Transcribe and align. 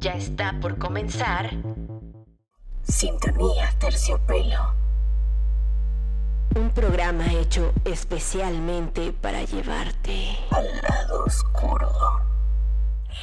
Ya 0.00 0.14
está 0.14 0.58
por 0.60 0.76
comenzar. 0.78 1.50
Sintonía 2.82 3.70
Terciopelo. 3.78 4.74
Un 6.56 6.70
programa 6.70 7.32
hecho 7.32 7.72
especialmente 7.84 9.12
para 9.12 9.44
llevarte 9.44 10.36
al 10.50 10.66
lado 10.82 11.24
oscuro. 11.24 11.88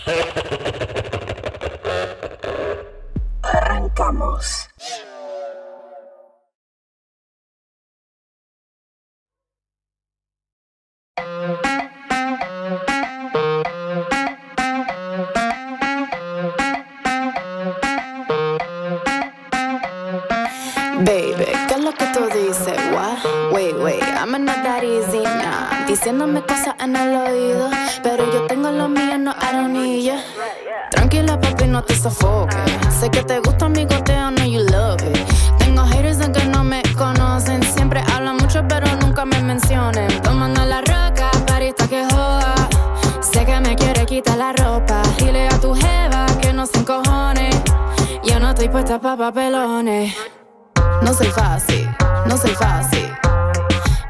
Arrancamos. 3.44 4.70
Diciéndome 26.12 26.42
cosas 26.42 26.76
en 26.80 26.94
el 26.94 27.16
oído, 27.16 27.70
pero 28.04 28.30
yo 28.34 28.46
tengo 28.46 28.70
lo 28.70 28.90
mío, 28.90 29.18
no 29.18 29.34
ya. 29.98 30.22
Tranquila, 30.90 31.40
papi, 31.40 31.68
no 31.68 31.82
te 31.86 31.96
sofoques. 31.96 32.60
Sé 33.00 33.10
que 33.10 33.24
te 33.24 33.40
gusta 33.40 33.70
mi 33.70 33.86
goteo, 33.86 34.30
no 34.30 34.44
you 34.44 34.60
love 34.60 35.02
it. 35.04 35.18
Tengo 35.58 35.86
haters 35.86 36.20
en 36.20 36.34
que 36.34 36.44
no 36.44 36.66
me 36.66 36.84
conocen, 36.98 37.64
siempre 37.64 38.04
hablan 38.14 38.36
mucho, 38.36 38.62
pero 38.68 38.88
nunca 38.98 39.24
me 39.24 39.42
mencionen. 39.42 40.22
Tomando 40.22 40.66
la 40.66 40.82
roca, 40.82 41.32
parista 41.48 41.88
que 41.88 42.04
joda. 42.04 42.56
Sé 43.22 43.46
que 43.46 43.62
me 43.62 43.78
quiere 43.78 44.06
quitar 44.06 44.38
la 44.38 44.52
ropa. 44.52 45.02
Dile 45.18 45.48
a 45.48 45.62
tu 45.62 45.74
jeva 45.74 46.26
que 46.42 46.52
no 46.52 46.66
se 46.66 46.80
encojone. 46.80 47.52
Yo 48.26 48.38
no 48.38 48.50
estoy 48.50 48.68
puesta 48.68 49.00
pa' 49.00 49.16
papelones. 49.16 50.14
No 51.04 51.14
soy 51.14 51.28
fácil, 51.28 51.90
no 52.26 52.36
soy 52.36 52.52
fácil. 52.52 53.10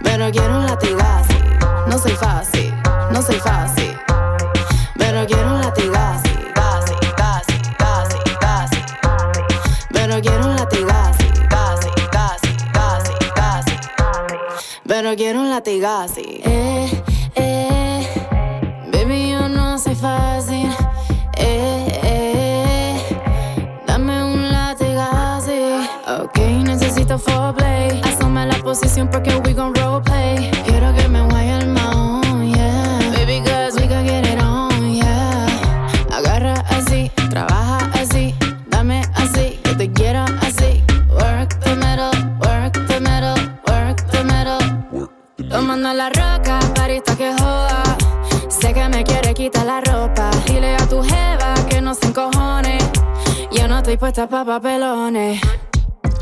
Pero 0.02 0.32
quiero 0.32 0.58
un 0.58 0.66
latigazo. 0.66 1.51
No 1.92 1.98
soy 1.98 2.14
fácil, 2.14 2.74
no 3.12 3.22
soy 3.22 3.36
fácil. 3.36 3.94
Pero 4.98 5.26
quiero 5.28 5.56
un 5.56 5.60
latigazo. 5.60 6.30
Gazi, 6.56 6.94
gazi, 7.18 7.54
gazi, 7.78 8.18
gazi. 8.40 8.78
Pero 9.92 10.22
quiero 10.22 10.46
un 10.46 10.56
latigazo. 10.56 11.26
Gazi, 11.50 11.90
gazi, 12.14 12.50
gazi, 12.72 13.14
gazi. 13.36 13.74
Pero 14.88 15.16
quiero 15.18 15.42
un 15.42 15.50
latigazo. 15.50 16.22
Eh, 16.22 17.04
eh. 17.36 18.08
Baby, 18.94 19.32
yo 19.32 19.50
no 19.50 19.78
soy 19.78 19.96
fácil. 19.96 20.70
Eh, 21.36 22.00
eh. 22.04 23.20
Dame 23.86 24.24
un 24.24 24.50
latigazo. 24.50 25.52
Ok, 26.24 26.38
necesito 26.64 27.20
foreplay. 27.20 28.00
Asume 28.02 28.46
la 28.46 28.56
posición 28.60 29.10
porque 29.10 29.36
we 29.44 29.54
gon' 29.54 29.76
roleplay. 29.76 29.91
Quitar 49.42 49.66
la 49.66 49.82
ropa. 49.82 50.30
Dile 50.46 50.76
a 50.76 50.88
tu 50.88 51.02
jeva 51.02 51.56
que 51.68 51.82
no 51.82 51.96
se 51.96 52.06
encojone. 52.06 52.78
Yo 53.52 53.68
no 53.68 53.80
estoy 53.80 53.98
puesta 53.98 54.28
pa' 54.28 54.46
papelones. 54.46 55.42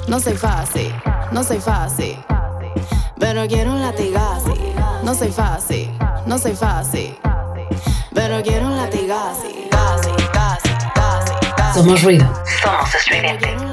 No 0.07 0.19
soy 0.19 0.37
fácil, 0.37 0.93
no 1.31 1.43
soy 1.43 1.59
fácil. 1.59 2.17
Pero 3.19 3.45
quiero 3.47 3.73
un 3.73 3.81
latigazo. 3.81 4.53
No 5.03 5.13
soy 5.13 5.31
fácil, 5.31 5.91
no 6.25 6.37
soy 6.37 6.55
fácil. 6.55 7.13
Pero 8.13 8.41
quiero 8.41 8.67
un 8.67 8.77
latigazo. 8.77 9.47
Somos 11.73 12.01
ruido. 12.01 12.25
Somos 12.63 12.95
estridente. 12.95 13.68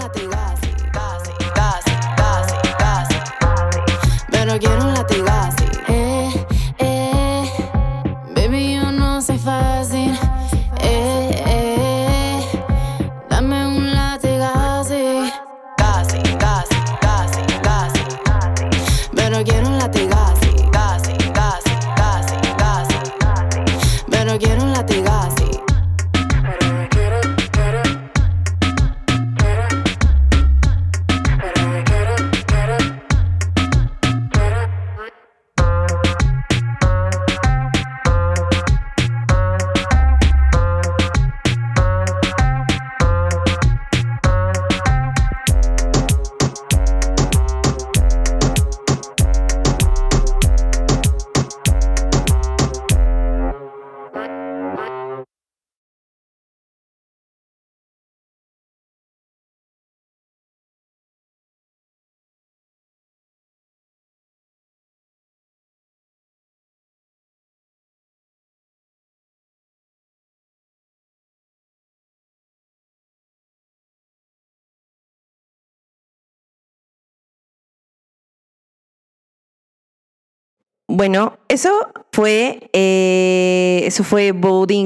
Bueno, 80.88 81.36
eso 81.48 81.70
fue, 82.12 82.70
eh, 82.72 83.82
eso 83.86 84.04
fue 84.04 84.32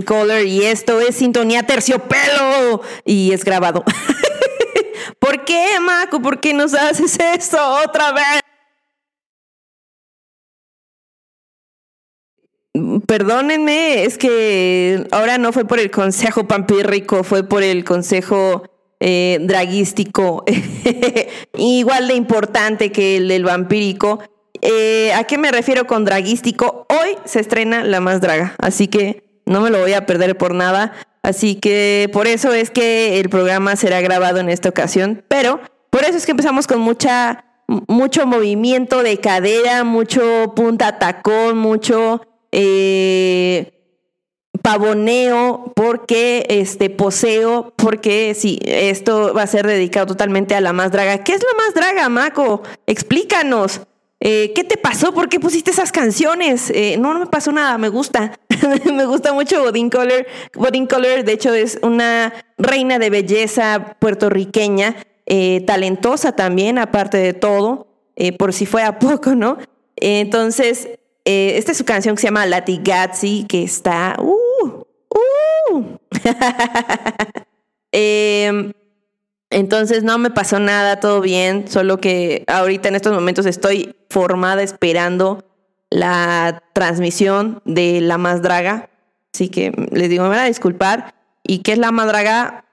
Color 0.06 0.46
y 0.46 0.64
esto 0.64 0.98
es 0.98 1.16
Sintonía 1.16 1.64
Terciopelo 1.64 2.80
y 3.04 3.32
es 3.32 3.44
grabado. 3.44 3.84
¿Por 5.18 5.44
qué, 5.44 5.78
Maco? 5.80 6.22
¿Por 6.22 6.40
qué 6.40 6.54
nos 6.54 6.72
haces 6.72 7.18
esto 7.20 7.58
otra 7.84 8.12
vez? 8.12 8.40
Perdónenme, 13.06 14.04
es 14.04 14.16
que 14.16 15.06
ahora 15.10 15.36
no 15.36 15.52
fue 15.52 15.66
por 15.66 15.80
el 15.80 15.90
consejo 15.90 16.48
pampírrico, 16.48 17.24
fue 17.24 17.42
por 17.42 17.62
el 17.62 17.84
consejo 17.84 18.62
eh, 19.00 19.38
draguístico, 19.42 20.44
igual 21.58 22.08
de 22.08 22.14
importante 22.14 22.90
que 22.90 23.18
el 23.18 23.28
del 23.28 23.44
vampírico. 23.44 24.20
Eh, 24.62 25.12
¿A 25.14 25.24
qué 25.24 25.38
me 25.38 25.50
refiero 25.50 25.86
con 25.86 26.04
draguístico? 26.04 26.86
Hoy 26.88 27.16
se 27.24 27.40
estrena 27.40 27.84
La 27.84 28.00
Más 28.00 28.20
Draga, 28.20 28.54
así 28.58 28.88
que 28.88 29.22
no 29.46 29.60
me 29.60 29.70
lo 29.70 29.80
voy 29.80 29.94
a 29.94 30.06
perder 30.06 30.36
por 30.36 30.54
nada. 30.54 30.92
Así 31.22 31.56
que 31.56 32.08
por 32.12 32.26
eso 32.26 32.52
es 32.52 32.70
que 32.70 33.20
el 33.20 33.28
programa 33.28 33.76
será 33.76 34.00
grabado 34.00 34.38
en 34.38 34.48
esta 34.48 34.70
ocasión, 34.70 35.22
pero 35.28 35.60
por 35.90 36.04
eso 36.04 36.16
es 36.16 36.24
que 36.24 36.30
empezamos 36.30 36.66
con 36.66 36.80
mucha, 36.80 37.44
mucho 37.88 38.26
movimiento 38.26 39.02
de 39.02 39.18
cadera, 39.18 39.84
mucho 39.84 40.54
punta 40.56 40.98
tacón, 40.98 41.58
mucho 41.58 42.22
eh, 42.52 43.72
pavoneo, 44.62 45.72
porque 45.76 46.46
este 46.48 46.88
poseo, 46.88 47.74
porque 47.76 48.34
sí, 48.34 48.58
esto 48.64 49.34
va 49.34 49.42
a 49.42 49.46
ser 49.46 49.66
dedicado 49.66 50.06
totalmente 50.06 50.54
a 50.54 50.60
la 50.60 50.72
más 50.72 50.90
draga. 50.90 51.22
¿Qué 51.22 51.32
es 51.32 51.42
la 51.42 51.62
más 51.62 51.74
draga, 51.74 52.08
Maco? 52.08 52.62
Explícanos. 52.86 53.82
Eh, 54.20 54.52
¿Qué 54.54 54.64
te 54.64 54.76
pasó? 54.76 55.14
¿Por 55.14 55.28
qué 55.28 55.40
pusiste 55.40 55.70
esas 55.70 55.92
canciones? 55.92 56.70
Eh, 56.74 56.96
no, 56.98 57.14
no 57.14 57.20
me 57.20 57.26
pasó 57.26 57.52
nada, 57.52 57.78
me 57.78 57.88
gusta. 57.88 58.38
me 58.94 59.06
gusta 59.06 59.32
mucho 59.32 59.62
Bodin 59.62 59.88
Color. 59.88 60.26
Bodin 60.54 60.86
Color, 60.86 61.24
de 61.24 61.32
hecho, 61.32 61.54
es 61.54 61.78
una 61.82 62.32
reina 62.58 62.98
de 62.98 63.08
belleza 63.08 63.96
puertorriqueña, 63.98 64.96
eh, 65.24 65.62
talentosa 65.66 66.32
también, 66.32 66.78
aparte 66.78 67.16
de 67.16 67.32
todo, 67.32 67.86
por 68.38 68.52
si 68.52 68.66
fuera 68.66 68.98
poco, 69.00 69.34
¿no? 69.34 69.56
Entonces, 69.96 70.88
esta 71.24 71.72
es 71.72 71.78
su 71.78 71.84
canción 71.84 72.14
que 72.14 72.20
se 72.20 72.26
llama 72.28 72.46
Latigazzi, 72.46 73.46
que 73.48 73.62
está... 73.62 74.16
Uh, 74.18 74.84
uh, 75.72 75.98
Em, 77.92 78.72
entonces 79.50 80.04
no 80.04 80.16
me 80.18 80.30
pasó 80.30 80.60
nada, 80.60 81.00
todo 81.00 81.20
bien, 81.20 81.66
solo 81.68 82.00
que 82.00 82.44
ahorita 82.46 82.88
en 82.88 82.94
estos 82.94 83.12
momentos 83.12 83.46
estoy 83.46 83.96
formada 84.08 84.62
esperando 84.62 85.44
la 85.90 86.62
transmisión 86.72 87.60
de 87.64 88.00
La 88.00 88.16
Más 88.16 88.42
Draga. 88.42 88.90
Así 89.34 89.48
que 89.48 89.72
les 89.90 90.08
digo, 90.08 90.22
me 90.24 90.30
van 90.30 90.38
a 90.40 90.44
disculpar. 90.44 91.14
¿Y 91.42 91.58
qué 91.58 91.72
es 91.72 91.78
La 91.78 91.90
Más 91.90 92.06
Draga? 92.06 92.64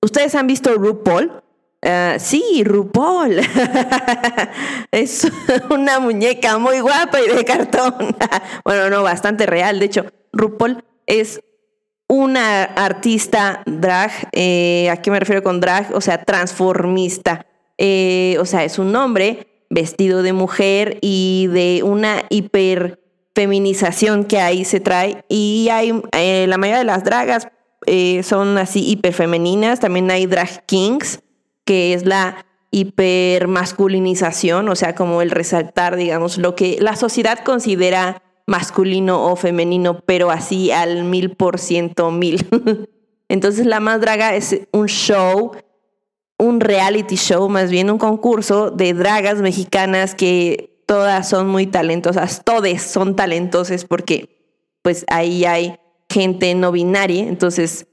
¿Ustedes 0.00 0.34
han 0.34 0.46
visto 0.46 0.74
RuPaul? 0.74 1.42
Uh, 1.82 2.18
sí, 2.18 2.62
RuPaul. 2.64 3.40
es 4.90 5.30
una 5.70 6.00
muñeca 6.00 6.56
muy 6.58 6.80
guapa 6.80 7.20
y 7.20 7.28
de 7.28 7.44
cartón. 7.44 7.94
bueno, 8.64 8.88
no, 8.88 9.02
bastante 9.02 9.44
real. 9.44 9.78
De 9.78 9.86
hecho, 9.86 10.06
RuPaul 10.32 10.82
es 11.06 11.42
una 12.08 12.64
artista 12.64 13.62
drag, 13.66 14.10
eh, 14.32 14.88
¿a 14.90 14.96
qué 15.02 15.10
me 15.10 15.18
refiero 15.18 15.42
con 15.42 15.60
drag? 15.60 15.94
O 15.94 16.00
sea, 16.00 16.24
transformista. 16.24 17.46
Eh, 17.78 18.36
o 18.40 18.44
sea, 18.44 18.64
es 18.64 18.78
un 18.78 18.94
hombre 18.94 19.48
vestido 19.70 20.22
de 20.22 20.32
mujer 20.32 20.98
y 21.00 21.48
de 21.48 21.82
una 21.82 22.22
hiperfeminización 22.30 24.24
que 24.24 24.40
ahí 24.40 24.64
se 24.64 24.80
trae. 24.80 25.24
Y 25.28 25.68
hay 25.72 26.00
eh, 26.12 26.46
la 26.48 26.58
mayoría 26.58 26.78
de 26.78 26.84
las 26.84 27.04
dragas 27.04 27.48
son 28.22 28.58
así 28.58 28.84
hiperfemeninas. 28.88 29.78
También 29.78 30.10
hay 30.10 30.26
drag 30.26 30.66
kings, 30.66 31.20
que 31.64 31.94
es 31.94 32.04
la 32.04 32.44
hipermasculinización, 32.72 34.68
o 34.68 34.74
sea, 34.74 34.94
como 34.96 35.22
el 35.22 35.30
resaltar, 35.30 35.94
digamos, 35.96 36.36
lo 36.36 36.56
que 36.56 36.78
la 36.80 36.96
sociedad 36.96 37.38
considera 37.44 38.22
masculino 38.46 39.24
o 39.24 39.36
femenino, 39.36 40.00
pero 40.06 40.30
así 40.30 40.70
al 40.70 41.04
mil 41.04 41.36
por 41.36 41.58
ciento 41.58 42.10
mil. 42.10 42.46
Entonces 43.28 43.66
la 43.66 43.80
más 43.80 44.00
draga 44.00 44.34
es 44.34 44.60
un 44.72 44.86
show, 44.86 45.52
un 46.38 46.60
reality 46.60 47.16
show, 47.16 47.48
más 47.48 47.70
bien 47.70 47.90
un 47.90 47.98
concurso 47.98 48.70
de 48.70 48.94
dragas 48.94 49.38
mexicanas 49.38 50.14
que 50.14 50.82
todas 50.86 51.28
son 51.28 51.48
muy 51.48 51.66
talentosas, 51.66 52.44
todes 52.44 52.82
son 52.82 53.16
talentosas 53.16 53.84
porque 53.84 54.36
pues 54.82 55.04
ahí 55.08 55.44
hay 55.44 55.76
gente 56.08 56.54
no 56.54 56.70
binaria, 56.70 57.24
entonces, 57.24 57.88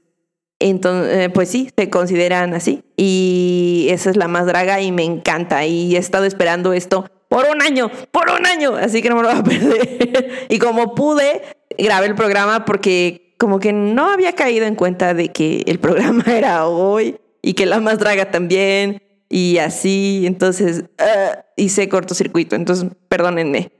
entonces 0.70 1.18
eh, 1.18 1.30
pues 1.30 1.48
sí, 1.48 1.70
se 1.76 1.90
consideran 1.90 2.54
así. 2.54 2.82
Y 2.96 3.86
esa 3.90 4.10
es 4.10 4.16
la 4.16 4.28
más 4.28 4.46
draga 4.46 4.80
y 4.80 4.92
me 4.92 5.04
encanta. 5.04 5.66
Y 5.66 5.96
he 5.96 5.98
estado 5.98 6.24
esperando 6.24 6.72
esto 6.72 7.06
por 7.28 7.46
un 7.46 7.62
año, 7.62 7.90
por 8.10 8.30
un 8.30 8.46
año, 8.46 8.76
así 8.76 9.02
que 9.02 9.08
no 9.08 9.16
me 9.16 9.22
lo 9.22 9.28
voy 9.28 9.38
a 9.38 9.42
perder. 9.44 10.46
y 10.48 10.58
como 10.58 10.94
pude, 10.94 11.42
grabé 11.76 12.06
el 12.06 12.14
programa 12.14 12.64
porque 12.64 13.34
como 13.38 13.58
que 13.58 13.72
no 13.72 14.10
había 14.10 14.34
caído 14.34 14.66
en 14.66 14.76
cuenta 14.76 15.14
de 15.14 15.28
que 15.30 15.64
el 15.66 15.78
programa 15.80 16.24
era 16.34 16.66
hoy 16.66 17.16
y 17.42 17.54
que 17.54 17.66
la 17.66 17.80
más 17.80 17.98
draga 17.98 18.30
también 18.30 19.02
y 19.28 19.58
así, 19.58 20.24
entonces 20.26 20.84
uh, 21.00 21.40
hice 21.56 21.88
cortocircuito, 21.88 22.54
entonces 22.56 22.88
perdónenme. 23.08 23.72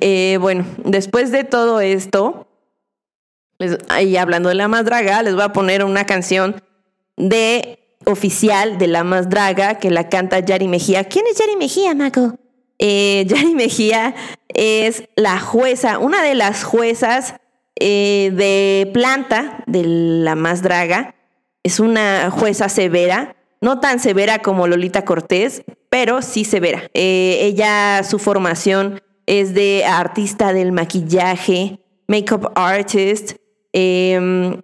Eh, 0.00 0.38
bueno, 0.40 0.64
después 0.84 1.30
de 1.30 1.44
todo 1.44 1.80
esto, 1.80 2.48
ahí 3.88 4.16
hablando 4.16 4.48
de 4.48 4.54
la 4.54 4.68
más 4.68 4.84
draga, 4.84 5.22
les 5.22 5.34
voy 5.34 5.44
a 5.44 5.52
poner 5.52 5.84
una 5.84 6.06
canción 6.06 6.62
de 7.16 7.78
oficial 8.06 8.78
de 8.78 8.86
la 8.86 9.04
más 9.04 9.30
draga 9.30 9.78
que 9.78 9.90
la 9.90 10.08
canta 10.08 10.40
Yari 10.40 10.68
Mejía. 10.68 11.04
¿Quién 11.04 11.26
es 11.30 11.38
Yari 11.38 11.56
Mejía, 11.56 11.94
Maco? 11.94 12.38
eh, 12.78 13.24
Yari 13.28 13.54
Mejía 13.54 14.14
es 14.48 15.04
la 15.16 15.40
jueza, 15.40 15.98
una 15.98 16.22
de 16.22 16.34
las 16.34 16.64
juezas 16.64 17.34
eh, 17.76 18.30
de 18.34 18.90
planta 18.92 19.64
de 19.66 19.82
la 19.84 20.34
más 20.34 20.62
draga. 20.62 21.14
Es 21.62 21.80
una 21.80 22.30
jueza 22.30 22.68
severa, 22.68 23.36
no 23.60 23.80
tan 23.80 23.98
severa 23.98 24.40
como 24.40 24.66
Lolita 24.66 25.04
Cortés, 25.04 25.64
pero 25.88 26.22
sí 26.22 26.44
severa. 26.44 26.90
Eh, 26.92 27.38
ella, 27.42 28.02
su 28.04 28.18
formación 28.18 29.00
es 29.26 29.54
de 29.54 29.84
artista 29.86 30.52
del 30.52 30.72
maquillaje, 30.72 31.80
makeup 32.06 32.52
artist, 32.54 33.36
em, 33.74 34.62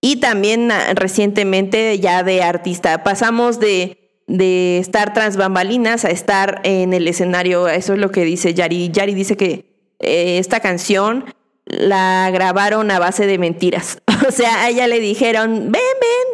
y 0.00 0.16
también 0.16 0.70
ah, 0.70 0.92
recientemente 0.94 1.98
ya 1.98 2.22
de 2.22 2.42
artista. 2.42 3.02
Pasamos 3.02 3.58
de 3.58 4.04
de 4.26 4.78
estar 4.78 5.12
tras 5.12 5.36
bambalinas 5.36 6.04
a 6.04 6.10
estar 6.10 6.60
en 6.64 6.92
el 6.92 7.06
escenario. 7.08 7.68
Eso 7.68 7.92
es 7.92 7.98
lo 7.98 8.10
que 8.10 8.24
dice 8.24 8.54
Yari. 8.54 8.90
Yari 8.90 9.14
dice 9.14 9.36
que 9.36 9.94
eh, 10.00 10.38
esta 10.38 10.60
canción 10.60 11.24
la 11.66 12.30
grabaron 12.32 12.90
a 12.90 12.98
base 12.98 13.26
de 13.26 13.38
mentiras. 13.38 13.98
O 14.26 14.30
sea, 14.30 14.62
a 14.62 14.70
ella 14.70 14.86
le 14.86 15.00
dijeron, 15.00 15.70
ven, 15.70 15.82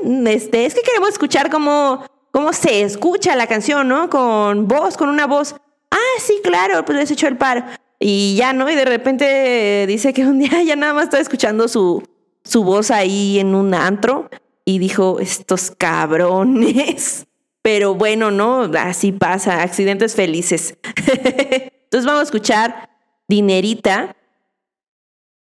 ven, 0.05 0.27
este, 0.29 0.65
es 0.65 0.75
que 0.75 0.83
queremos 0.83 1.09
escuchar 1.09 1.51
cómo, 1.51 2.05
cómo 2.31 2.53
se 2.53 2.83
escucha 2.83 3.35
la 3.35 3.49
canción, 3.49 3.89
¿no? 3.89 4.09
Con 4.09 4.69
voz, 4.69 4.97
con 4.97 5.09
una 5.09 5.27
voz. 5.27 5.57
Ah, 5.91 6.21
sí, 6.21 6.41
claro, 6.45 6.85
pues 6.85 6.97
les 6.97 7.11
echó 7.11 7.27
el 7.27 7.37
par. 7.37 7.81
Y 8.03 8.35
ya, 8.35 8.55
¿no? 8.55 8.69
Y 8.71 8.75
de 8.75 8.87
repente 8.87 9.85
dice 9.87 10.15
que 10.15 10.27
un 10.27 10.39
día 10.39 10.63
ya 10.67 10.75
nada 10.75 10.95
más 10.95 11.05
estaba 11.05 11.21
escuchando 11.21 11.69
su, 11.69 12.03
su 12.43 12.65
voz 12.65 12.91
ahí 12.91 13.39
en 13.39 13.55
un 13.55 13.75
antro 13.75 14.31
y 14.65 14.79
dijo, 14.79 15.21
estos 15.21 15.71
cabrones. 15.71 17.27
Pero 17.63 17.95
bueno, 17.95 18.31
no, 18.31 18.63
así 18.79 19.13
pasa, 19.13 19.63
accidentes 19.63 20.15
felices. 20.15 20.77
Entonces 21.07 22.07
vamos 22.07 22.21
a 22.21 22.25
escuchar 22.25 22.89
Dinerita 23.29 24.17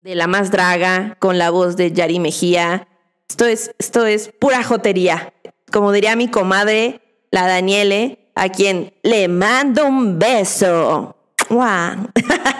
de 0.00 0.14
la 0.14 0.26
más 0.26 0.50
draga 0.50 1.16
con 1.18 1.38
la 1.38 1.50
voz 1.50 1.76
de 1.76 1.90
Yari 1.90 2.20
Mejía. 2.20 2.86
Esto 3.28 3.46
es, 3.46 3.74
esto 3.78 4.06
es 4.06 4.30
pura 4.38 4.62
jotería. 4.62 5.34
Como 5.72 5.90
diría 5.90 6.14
mi 6.14 6.28
comadre, 6.28 7.00
la 7.30 7.48
Daniele, 7.48 8.30
a 8.36 8.48
quien 8.48 8.94
le 9.02 9.26
mando 9.28 9.86
un 9.86 10.18
beso. 10.18 11.16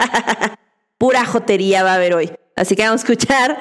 pura 0.99 1.25
jotería 1.25 1.83
va 1.83 1.93
a 1.93 1.95
haber 1.97 2.15
hoy. 2.15 2.33
Así 2.57 2.77
que 2.77 2.83
vamos 2.83 3.03
a 3.03 3.05
escuchar 3.05 3.59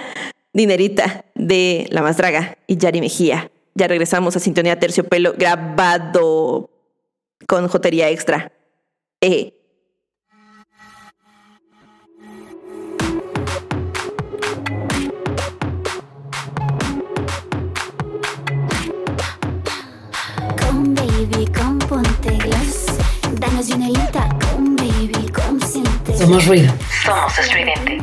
Dinerita 0.53 1.25
de 1.33 1.87
la 1.89 2.01
más 2.01 2.17
draga 2.17 2.57
y 2.67 2.77
Yari 2.77 3.01
Mejía. 3.01 3.49
Ya 3.75 3.87
regresamos 3.87 4.35
a 4.35 4.39
Sintonía 4.39 4.79
Terciopelo 4.79 5.33
grabado 5.35 6.69
con 7.47 7.67
Jotería 7.67 8.09
Extra. 8.09 8.51
Eh. 9.19 9.53
Con 20.59 20.93
baby, 20.93 21.47
con 21.47 21.79
ponte. 21.79 22.37
Danos 23.39 23.69
con 23.69 23.81
siente. 23.81 24.42
Somos 26.17 26.45
ruido. 26.45 26.71
Somos 27.03 27.39
estridente. 27.39 27.97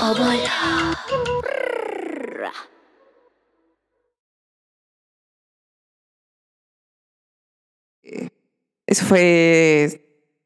Óvalo. 0.00 0.42
Eso 8.86 9.04
fue 9.04 10.00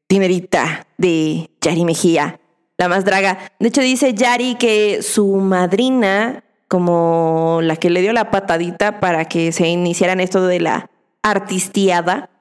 Dinerita 0.09 0.85
de 0.97 1.49
Yari 1.61 1.85
Mejía, 1.85 2.39
la 2.77 2.89
más 2.89 3.05
draga. 3.05 3.39
De 3.59 3.69
hecho, 3.69 3.81
dice 3.81 4.13
Yari 4.13 4.55
que 4.55 5.01
su 5.01 5.35
madrina, 5.35 6.43
como 6.67 7.59
la 7.61 7.77
que 7.77 7.89
le 7.89 8.01
dio 8.01 8.11
la 8.11 8.31
patadita 8.31 8.99
para 8.99 9.25
que 9.25 9.51
se 9.51 9.67
iniciaran 9.67 10.19
esto 10.19 10.45
de 10.45 10.59
la 10.59 10.89
artistiada, 11.21 12.31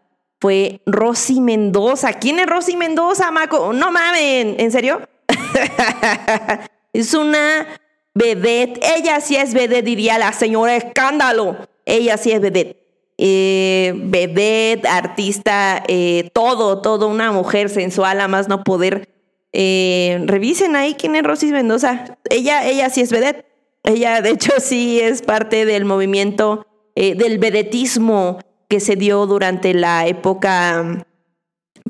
fue 0.40 0.81
Rosy 0.87 1.40
Mendoza. 1.40 2.14
¿Quién 2.14 2.40
es 2.40 2.47
Rosy 2.47 2.76
Mendoza, 2.76 3.31
Maco? 3.31 3.73
No 3.73 3.92
mamen, 3.92 4.57
¿en 4.59 4.73
serio? 4.73 5.02
es 6.92 7.14
una 7.14 7.66
vedette. 8.14 8.80
Ella 8.96 9.20
sí 9.20 9.37
es 9.37 9.54
vedette, 9.54 9.82
diría 9.82 10.18
la 10.18 10.32
señora 10.32 10.76
Escándalo. 10.76 11.56
Ella 11.84 12.16
sí 12.16 12.32
es 12.32 12.40
vedette. 12.40 12.82
Eh, 13.18 13.92
vedette, 13.96 14.87
artista, 14.88 15.82
eh, 15.87 16.30
todo, 16.32 16.80
todo, 16.80 17.08
una 17.08 17.30
mujer 17.30 17.68
sensual, 17.68 18.20
a 18.20 18.28
más 18.28 18.49
no 18.49 18.64
poder. 18.64 19.08
Eh, 19.52 20.22
revisen 20.26 20.76
ahí 20.76 20.94
quién 20.94 21.14
es 21.14 21.22
Rosy 21.22 21.52
Mendoza. 21.52 22.18
Ella, 22.30 22.66
ella 22.66 22.90
sí 22.90 23.02
es 23.02 23.12
vedette. 23.12 23.46
Ella, 23.84 24.22
de 24.22 24.30
hecho, 24.30 24.52
sí 24.58 25.00
es 25.00 25.22
parte 25.22 25.64
del 25.64 25.84
movimiento 25.84 26.66
eh, 26.94 27.14
del 27.14 27.38
vedetismo 27.38 28.38
que 28.68 28.80
se 28.80 28.96
dio 28.96 29.26
durante 29.26 29.75
la 29.75 30.06
época, 30.06 31.04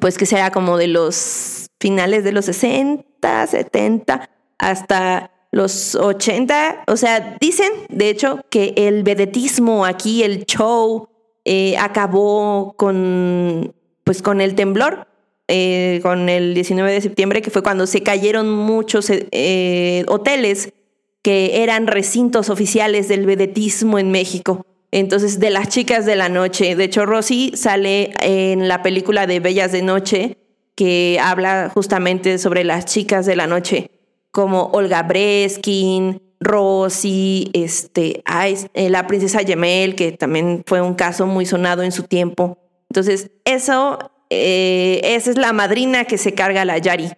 pues 0.01 0.19
que 0.19 0.27
será 0.27 0.51
como 0.51 0.77
de 0.77 0.89
los 0.89 1.71
finales 1.81 2.25
de 2.25 2.33
los 2.33 2.47
60, 2.47 3.47
70, 3.47 4.31
hasta 4.63 5.31
los 5.51 5.95
80. 5.95 6.85
O 6.87 6.97
sea, 6.97 7.37
dicen, 7.41 7.71
de 7.91 8.09
hecho, 8.09 8.41
que 8.49 8.73
el 8.77 9.03
vedetismo 9.03 9.85
aquí, 9.85 10.23
el 10.23 10.47
show, 10.47 11.09
eh, 11.45 11.77
acabó 11.77 12.75
con, 12.77 13.75
pues, 14.05 14.23
con 14.23 14.41
el 14.41 14.55
temblor. 14.55 15.07
eh, 15.49 16.01
con 16.03 16.29
el 16.31 16.55
19 16.55 16.91
de 16.93 17.01
septiembre, 17.03 17.43
que 17.43 17.51
fue 17.51 17.63
cuando 17.63 17.87
se 17.87 18.03
cayeron 18.03 18.49
muchos 18.49 19.11
eh, 19.11 20.05
hoteles 20.09 20.73
que 21.21 21.63
eran 21.63 21.89
recintos 21.89 22.49
oficiales 22.49 23.09
del 23.09 23.27
vedetismo 23.27 23.99
en 23.99 24.11
México. 24.13 24.65
Entonces, 24.93 25.41
de 25.41 25.51
las 25.51 25.69
chicas 25.69 26.07
de 26.07 26.17
la 26.17 26.29
noche. 26.29 26.75
De 26.77 26.85
hecho, 26.85 27.05
Rosy 27.05 27.53
sale 27.55 28.15
en 28.23 28.69
la 28.69 28.83
película 28.83 29.27
de 29.27 29.41
Bellas 29.41 29.73
de 29.73 29.83
Noche, 29.83 30.39
que 30.75 31.19
habla 31.21 31.71
justamente 31.75 32.39
sobre 32.39 32.65
las 32.65 32.87
chicas 32.87 33.27
de 33.27 33.37
la 33.37 33.47
noche, 33.47 33.91
como 34.33 34.71
Olga 34.73 35.05
Breskin, 35.05 36.21
Rosy, 36.41 37.51
este, 37.53 38.23
ay, 38.25 38.57
eh, 38.75 38.91
la 38.91 39.07
princesa 39.07 39.43
Yemel, 39.43 39.95
que 39.95 40.11
también 40.11 40.65
fue 40.67 40.81
un 40.81 40.95
caso 40.95 41.27
muy 41.27 41.47
sonado 41.47 41.85
en 41.85 41.93
su 41.93 42.03
tiempo. 42.03 42.59
Entonces, 42.91 43.31
eso, 43.45 43.99
eh, 44.31 45.01
esa 45.05 45.31
es 45.31 45.39
la 45.39 45.53
madrina 45.53 46.05
que 46.05 46.19
se 46.19 46.35
carga 46.35 46.65
la 46.65 46.79
Yari. 46.79 47.13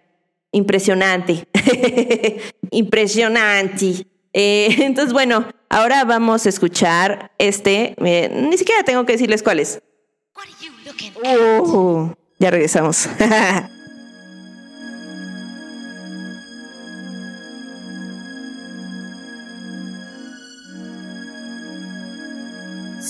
Impresionante. 0.51 1.47
Impresionante. 2.71 4.05
Eh, 4.31 4.75
entonces, 4.85 5.13
bueno, 5.13 5.47
ahora 5.69 6.03
vamos 6.03 6.45
a 6.45 6.49
escuchar 6.49 7.31
este. 7.39 7.95
eh, 8.05 8.29
ni 8.29 8.57
siquiera 8.57 8.83
tengo 8.83 9.05
que 9.05 9.13
decirles 9.13 9.41
cuál 9.41 9.59
es. 9.59 9.81
Uh, 11.23 12.09
ya 12.39 12.51
regresamos. 12.51 13.09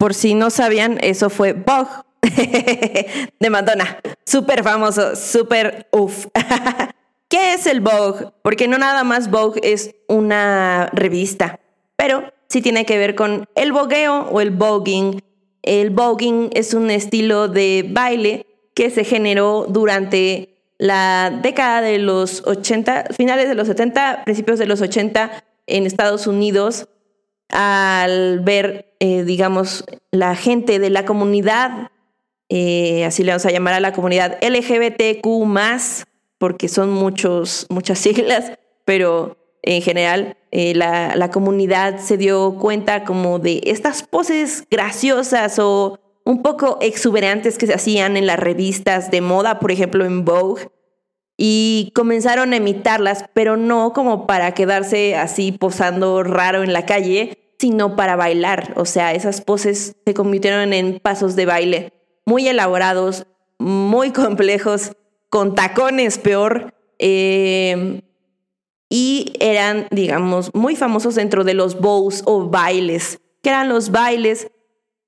Por 0.00 0.14
si 0.14 0.32
no 0.32 0.48
sabían, 0.48 0.96
eso 1.02 1.28
fue 1.28 1.52
Vogue 1.52 1.90
de 3.38 3.50
Madonna. 3.50 4.00
Súper 4.24 4.64
famoso, 4.64 5.14
súper 5.14 5.88
uff. 5.92 6.26
¿Qué 7.28 7.52
es 7.52 7.66
el 7.66 7.82
Vogue? 7.82 8.28
Porque 8.40 8.66
no 8.66 8.78
nada 8.78 9.04
más 9.04 9.30
Vogue 9.30 9.60
es 9.62 9.94
una 10.08 10.88
revista, 10.94 11.60
pero 11.96 12.32
sí 12.48 12.62
tiene 12.62 12.86
que 12.86 12.96
ver 12.96 13.14
con 13.14 13.44
el 13.54 13.72
bogueo 13.72 14.22
o 14.30 14.40
el 14.40 14.52
voguing. 14.52 15.22
El 15.60 15.90
voguing 15.90 16.48
es 16.54 16.72
un 16.72 16.90
estilo 16.90 17.48
de 17.48 17.86
baile 17.86 18.46
que 18.72 18.88
se 18.88 19.04
generó 19.04 19.66
durante 19.68 20.62
la 20.78 21.30
década 21.42 21.82
de 21.82 21.98
los 21.98 22.42
80, 22.46 23.08
finales 23.14 23.50
de 23.50 23.54
los 23.54 23.68
70, 23.68 24.24
principios 24.24 24.58
de 24.58 24.64
los 24.64 24.80
80 24.80 25.44
en 25.66 25.84
Estados 25.84 26.26
Unidos, 26.26 26.88
al 27.50 28.40
ver, 28.40 28.94
eh, 29.00 29.24
digamos, 29.24 29.84
la 30.10 30.34
gente 30.34 30.78
de 30.78 30.90
la 30.90 31.04
comunidad, 31.04 31.90
eh, 32.48 33.04
así 33.04 33.22
le 33.22 33.32
vamos 33.32 33.46
a 33.46 33.50
llamar 33.50 33.74
a 33.74 33.80
la 33.80 33.92
comunidad 33.92 34.38
LGBTQ 34.42 35.26
porque 36.38 36.68
son 36.68 36.90
muchos, 36.90 37.66
muchas 37.68 37.98
siglas, 38.00 38.52
pero 38.84 39.36
en 39.62 39.82
general 39.82 40.36
eh, 40.50 40.74
la, 40.74 41.14
la 41.16 41.30
comunidad 41.30 41.98
se 41.98 42.16
dio 42.16 42.56
cuenta 42.58 43.04
como 43.04 43.38
de 43.38 43.60
estas 43.66 44.02
poses 44.02 44.64
graciosas 44.70 45.58
o 45.58 45.98
un 46.24 46.42
poco 46.42 46.78
exuberantes 46.80 47.58
que 47.58 47.66
se 47.66 47.74
hacían 47.74 48.16
en 48.16 48.26
las 48.26 48.38
revistas 48.38 49.10
de 49.10 49.20
moda, 49.20 49.58
por 49.58 49.70
ejemplo 49.70 50.04
en 50.04 50.24
Vogue, 50.24 50.70
y 51.42 51.90
comenzaron 51.94 52.52
a 52.52 52.56
imitarlas, 52.56 53.24
pero 53.32 53.56
no 53.56 53.94
como 53.94 54.26
para 54.26 54.52
quedarse 54.52 55.16
así 55.16 55.52
posando 55.52 56.22
raro 56.22 56.62
en 56.62 56.74
la 56.74 56.84
calle, 56.84 57.54
sino 57.58 57.96
para 57.96 58.14
bailar. 58.14 58.74
O 58.76 58.84
sea, 58.84 59.14
esas 59.14 59.40
poses 59.40 59.96
se 60.04 60.12
convirtieron 60.12 60.74
en 60.74 61.00
pasos 61.00 61.36
de 61.36 61.46
baile 61.46 61.92
muy 62.26 62.46
elaborados, 62.46 63.26
muy 63.58 64.10
complejos, 64.12 64.92
con 65.30 65.54
tacones 65.54 66.18
peor, 66.18 66.74
eh, 66.98 68.02
y 68.90 69.32
eran, 69.40 69.86
digamos, 69.90 70.54
muy 70.54 70.76
famosos 70.76 71.14
dentro 71.14 71.42
de 71.42 71.54
los 71.54 71.80
bows 71.80 72.22
o 72.26 72.50
bailes, 72.50 73.18
que 73.40 73.48
eran 73.48 73.70
los 73.70 73.90
bailes 73.90 74.50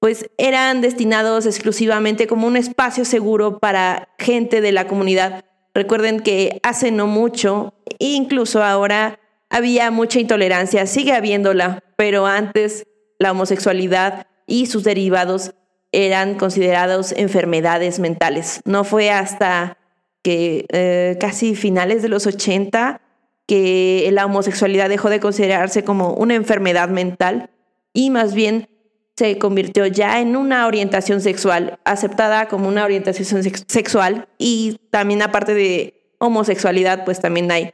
pues 0.01 0.29
eran 0.37 0.81
destinados 0.81 1.47
exclusivamente 1.47 2.27
como 2.27 2.49
un 2.49 2.57
espacio 2.57 3.05
seguro 3.05 3.61
para 3.61 4.09
gente 4.18 4.61
de 4.61 4.73
la 4.73 4.88
comunidad 4.88 5.45
Recuerden 5.74 6.20
que 6.20 6.61
hace 6.62 6.90
no 6.90 7.06
mucho, 7.06 7.74
incluso 7.98 8.62
ahora, 8.62 9.18
había 9.48 9.90
mucha 9.90 10.18
intolerancia, 10.18 10.87
sigue 10.87 11.12
habiéndola, 11.12 11.82
pero 11.96 12.26
antes 12.26 12.87
la 13.18 13.32
homosexualidad 13.32 14.26
y 14.46 14.66
sus 14.66 14.85
derivados 14.85 15.54
eran 15.92 16.37
considerados 16.37 17.12
enfermedades 17.12 17.98
mentales. 17.98 18.61
No 18.64 18.85
fue 18.85 19.11
hasta 19.11 19.76
que 20.22 20.66
eh, 20.70 21.16
casi 21.20 21.54
finales 21.54 22.02
de 22.02 22.08
los 22.08 22.26
80 22.26 23.00
que 23.46 24.08
la 24.12 24.24
homosexualidad 24.24 24.88
dejó 24.88 25.11
de 25.11 25.20
considerarse 25.20 25.85
como 25.85 26.14
una 26.14 26.35
enfermedad 26.35 26.88
mental 26.88 27.50
y 27.92 28.11
más 28.11 28.35
bien 28.35 28.68
se 29.16 29.38
convirtió 29.38 29.87
ya 29.87 30.20
en 30.20 30.37
una 30.37 30.66
orientación 30.66 31.20
sexual, 31.20 31.79
aceptada 31.85 32.48
como 32.48 32.68
una 32.68 32.85
orientación 32.85 33.42
sexual 33.68 34.29
y 34.38 34.79
también 34.90 35.22
aparte 35.22 35.55
de 35.55 36.14
homosexualidad, 36.18 37.05
pues 37.05 37.20
también 37.20 37.51
hay 37.51 37.72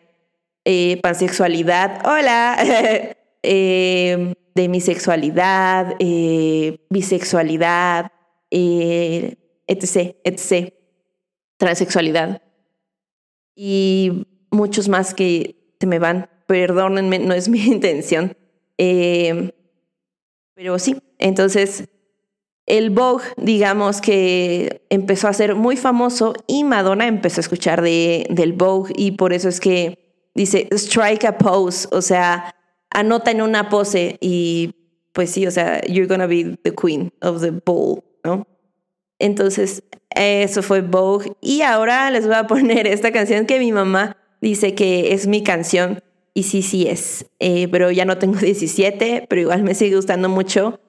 eh, 0.64 0.98
pansexualidad, 1.02 2.02
hola, 2.04 2.56
eh, 3.42 4.34
demisexualidad, 4.54 5.94
bisexualidad, 6.90 8.10
eh, 8.50 9.36
etc., 9.66 10.16
etc., 10.24 10.72
transexualidad 11.56 12.42
y 13.60 14.24
muchos 14.52 14.88
más 14.88 15.14
que 15.14 15.74
se 15.80 15.86
me 15.88 15.98
van, 15.98 16.30
perdónenme, 16.46 17.18
no 17.18 17.34
es 17.34 17.48
mi 17.48 17.60
intención. 17.66 18.36
Eh, 18.78 19.52
pero 20.58 20.76
sí, 20.80 20.96
entonces 21.20 21.84
el 22.66 22.90
Vogue, 22.90 23.22
digamos 23.36 24.00
que 24.00 24.84
empezó 24.90 25.28
a 25.28 25.32
ser 25.32 25.54
muy 25.54 25.76
famoso 25.76 26.34
y 26.48 26.64
Madonna 26.64 27.06
empezó 27.06 27.38
a 27.38 27.42
escuchar 27.42 27.80
de, 27.80 28.26
del 28.28 28.54
Vogue 28.54 28.92
y 28.96 29.12
por 29.12 29.32
eso 29.32 29.48
es 29.48 29.60
que 29.60 30.30
dice 30.34 30.66
strike 30.72 31.26
a 31.26 31.38
pose, 31.38 31.86
o 31.92 32.02
sea, 32.02 32.56
anota 32.90 33.30
en 33.30 33.40
una 33.40 33.68
pose 33.68 34.18
y 34.20 34.74
pues 35.12 35.30
sí, 35.30 35.46
o 35.46 35.52
sea, 35.52 35.80
you're 35.82 36.08
gonna 36.08 36.26
be 36.26 36.58
the 36.64 36.74
queen 36.74 37.12
of 37.22 37.40
the 37.40 37.52
ball, 37.52 38.02
¿no? 38.24 38.44
Entonces, 39.20 39.84
eso 40.10 40.64
fue 40.64 40.80
Vogue. 40.80 41.34
Y 41.40 41.62
ahora 41.62 42.10
les 42.10 42.26
voy 42.26 42.34
a 42.34 42.48
poner 42.48 42.86
esta 42.88 43.12
canción 43.12 43.46
que 43.46 43.60
mi 43.60 43.70
mamá 43.70 44.16
dice 44.40 44.74
que 44.74 45.12
es 45.12 45.28
mi 45.28 45.44
canción 45.44 46.02
y 46.34 46.44
sí, 46.44 46.62
sí 46.62 46.86
es. 46.88 47.26
Eh, 47.38 47.68
pero 47.68 47.90
ya 47.90 48.04
no 48.04 48.18
tengo 48.18 48.38
17, 48.40 49.26
pero 49.28 49.40
igual 49.40 49.62
me 49.62 49.74
sigue 49.74 49.96
gustando 49.96 50.28
mucho. 50.28 50.80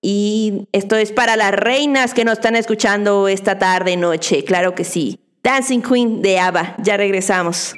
Y 0.00 0.68
esto 0.72 0.96
es 0.96 1.12
para 1.12 1.34
las 1.36 1.52
reinas 1.52 2.12
que 2.12 2.24
nos 2.24 2.34
están 2.34 2.56
escuchando 2.56 3.26
esta 3.26 3.58
tarde, 3.58 3.96
noche. 3.96 4.44
Claro 4.44 4.74
que 4.74 4.84
sí. 4.84 5.18
Dancing 5.42 5.80
Queen 5.80 6.20
de 6.20 6.38
ABBA. 6.38 6.76
Ya 6.82 6.96
regresamos. 6.96 7.74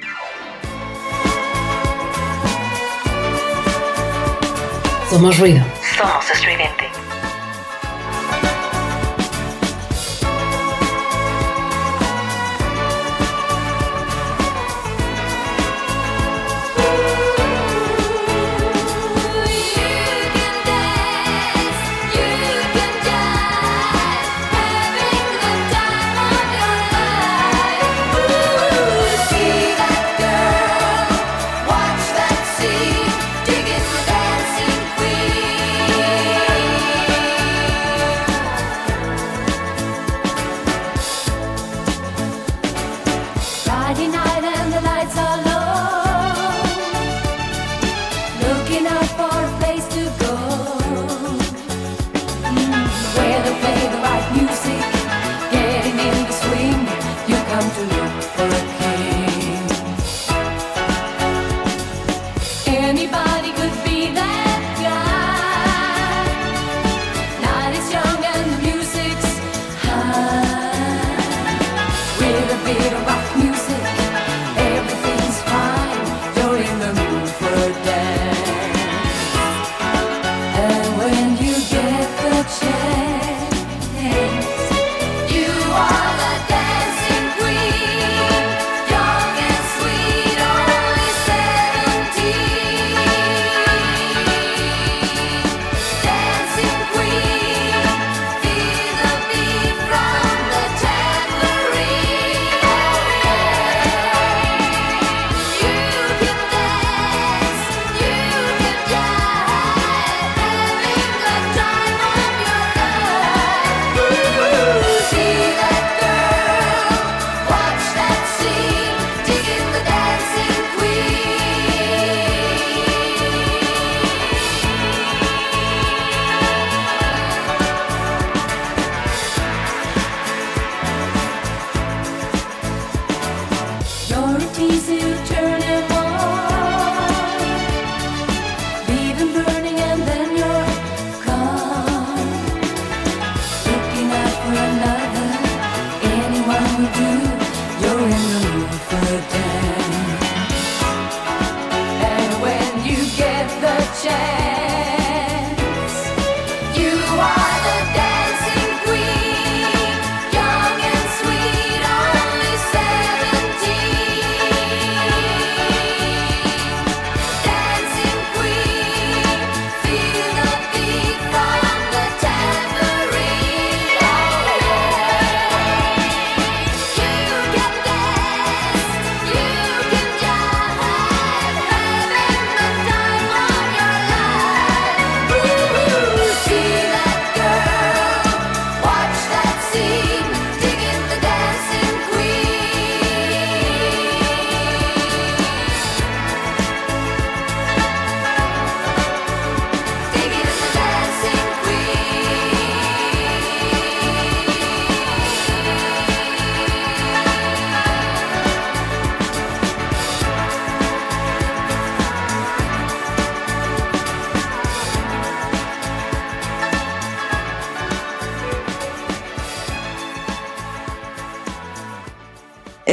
Somos 5.09 5.39
ruido. 5.39 5.63
Somos 5.97 6.29
estridente. 6.29 6.96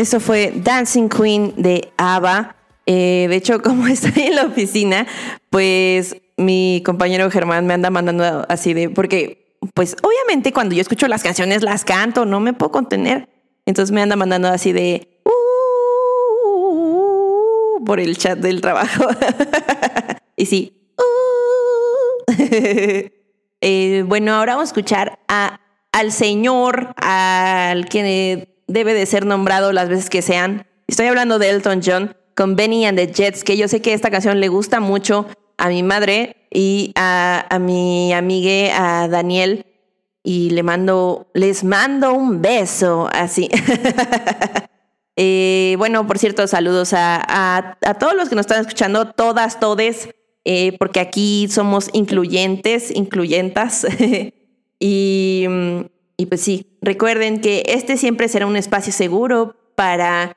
Eso 0.05 0.21
fue 0.21 0.53
Dancing 0.55 1.09
Queen 1.09 1.55
de 1.57 1.91
ABBA. 1.97 2.57
Eh, 2.85 3.27
de 3.29 3.37
hecho, 3.37 3.63
como 3.63 3.87
estoy 3.87 4.25
en 4.25 4.37
la 4.37 4.45
oficina, 4.45 5.07
pues 5.51 6.17
mi 6.37 6.83
compañero 6.85 7.31
Germán 7.31 7.67
me 7.67 7.73
anda 7.73 7.89
mandando 7.91 8.45
así 8.49 8.75
de, 8.75 8.91
porque 8.91 9.57
pues 9.73 9.97
obviamente 10.03 10.53
cuando 10.53 10.75
yo 10.75 10.83
escucho 10.83 11.09
las 11.09 11.23
canciones 11.23 11.63
las 11.63 11.87
canto, 11.87 12.27
no 12.27 12.39
me 12.39 12.53
puedo 12.53 12.71
contener. 12.71 13.31
Entonces 13.65 13.93
me 13.93 14.03
anda 14.03 14.15
mandando 14.15 14.49
así 14.49 14.73
de, 14.73 15.23
uh", 15.25 15.31
por 17.85 17.99
el 17.99 18.19
chat 18.19 18.39
del 18.39 18.61
trabajo. 18.61 19.07
y 20.37 20.45
sí. 20.47 20.93
Uh". 20.99 22.33
Eh, 23.67 24.05
bueno, 24.07 24.35
ahora 24.35 24.57
vamos 24.57 24.69
a 24.69 24.73
escuchar 24.73 25.21
a, 25.27 25.59
al 25.91 26.13
señor, 26.13 26.95
al 26.99 27.89
que 27.89 28.54
debe 28.67 28.95
de 28.95 29.07
ser 29.07 29.27
nombrado 29.27 29.73
las 29.73 29.89
veces 29.89 30.11
que 30.11 30.23
sean. 30.23 30.67
Estoy 30.87 31.07
hablando 31.07 31.39
de 31.39 31.51
Elton 31.51 31.81
John 31.85 32.17
con 32.35 32.57
Benny 32.57 32.85
and 32.85 32.99
the 32.99 33.07
Jets, 33.07 33.45
que 33.45 33.57
yo 33.57 33.69
sé 33.69 33.81
que 33.81 33.93
esta 33.93 34.11
canción 34.11 34.41
le 34.41 34.49
gusta 34.49 34.81
mucho 34.81 35.27
a 35.57 35.69
mi 35.69 35.83
madre 35.83 36.37
y 36.51 36.93
a, 36.97 37.47
a 37.49 37.59
mi 37.59 38.13
amigue, 38.13 38.73
a 38.73 39.09
Daniel, 39.09 39.67
y 40.23 40.51
le 40.51 40.63
mando, 40.63 41.29
les 41.35 41.65
mando 41.65 42.15
un 42.15 42.43
beso, 42.43 43.09
así. 43.13 43.49
Eh, 45.17 45.77
bueno, 45.79 46.07
por 46.09 46.19
cierto, 46.19 46.49
saludos 46.49 46.93
a, 46.93 47.77
a, 47.81 47.95
todos 47.95 48.15
los 48.15 48.29
que 48.29 48.35
nos 48.35 48.47
están 48.47 48.61
escuchando, 48.61 49.13
todas, 49.13 49.61
todes, 49.61 50.09
eh, 50.45 50.77
porque 50.79 50.99
aquí 50.99 51.47
somos 51.49 51.89
incluyentes, 51.93 52.91
incluyentas. 52.91 53.87
y, 54.81 55.47
y 56.17 56.27
pues 56.27 56.41
sí, 56.41 56.79
recuerden 56.81 57.41
que 57.41 57.65
este 57.67 57.97
siempre 57.97 58.29
será 58.29 58.47
un 58.47 58.57
espacio 58.57 58.93
seguro 58.93 59.57
para 59.75 60.37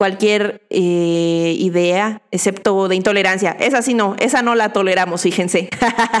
cualquier 0.00 0.66
eh, 0.70 1.54
idea, 1.58 2.22
excepto 2.30 2.88
de 2.88 2.96
intolerancia. 2.96 3.50
Esa 3.60 3.82
sí 3.82 3.92
no, 3.92 4.16
esa 4.18 4.40
no 4.40 4.54
la 4.54 4.72
toleramos, 4.72 5.22
fíjense. 5.22 5.68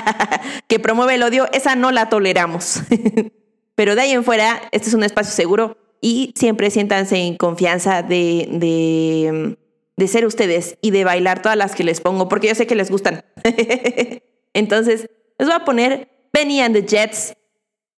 que 0.68 0.78
promueve 0.78 1.14
el 1.14 1.22
odio, 1.22 1.48
esa 1.52 1.76
no 1.76 1.90
la 1.90 2.10
toleramos. 2.10 2.82
Pero 3.74 3.94
de 3.94 4.02
ahí 4.02 4.10
en 4.10 4.22
fuera, 4.22 4.60
este 4.72 4.88
es 4.88 4.94
un 4.94 5.02
espacio 5.02 5.32
seguro 5.32 5.78
y 6.02 6.34
siempre 6.36 6.70
siéntanse 6.70 7.16
en 7.16 7.36
confianza 7.36 8.02
de, 8.02 8.48
de, 8.50 9.56
de 9.96 10.08
ser 10.08 10.26
ustedes 10.26 10.76
y 10.82 10.90
de 10.90 11.04
bailar 11.04 11.40
todas 11.40 11.56
las 11.56 11.74
que 11.74 11.84
les 11.84 12.02
pongo, 12.02 12.28
porque 12.28 12.48
yo 12.48 12.54
sé 12.54 12.66
que 12.66 12.74
les 12.74 12.90
gustan. 12.90 13.24
Entonces, 14.52 15.08
les 15.38 15.48
voy 15.48 15.56
a 15.56 15.64
poner 15.64 16.10
Benny 16.34 16.60
and 16.60 16.74
the 16.74 16.86
Jets. 16.86 17.34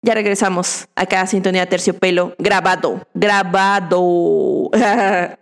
Ya 0.03 0.15
regresamos 0.15 0.89
acá 0.97 1.21
a 1.21 1.27
Sintonía 1.27 1.69
Terciopelo, 1.69 2.35
grabado, 2.39 3.07
grabado. 3.13 4.71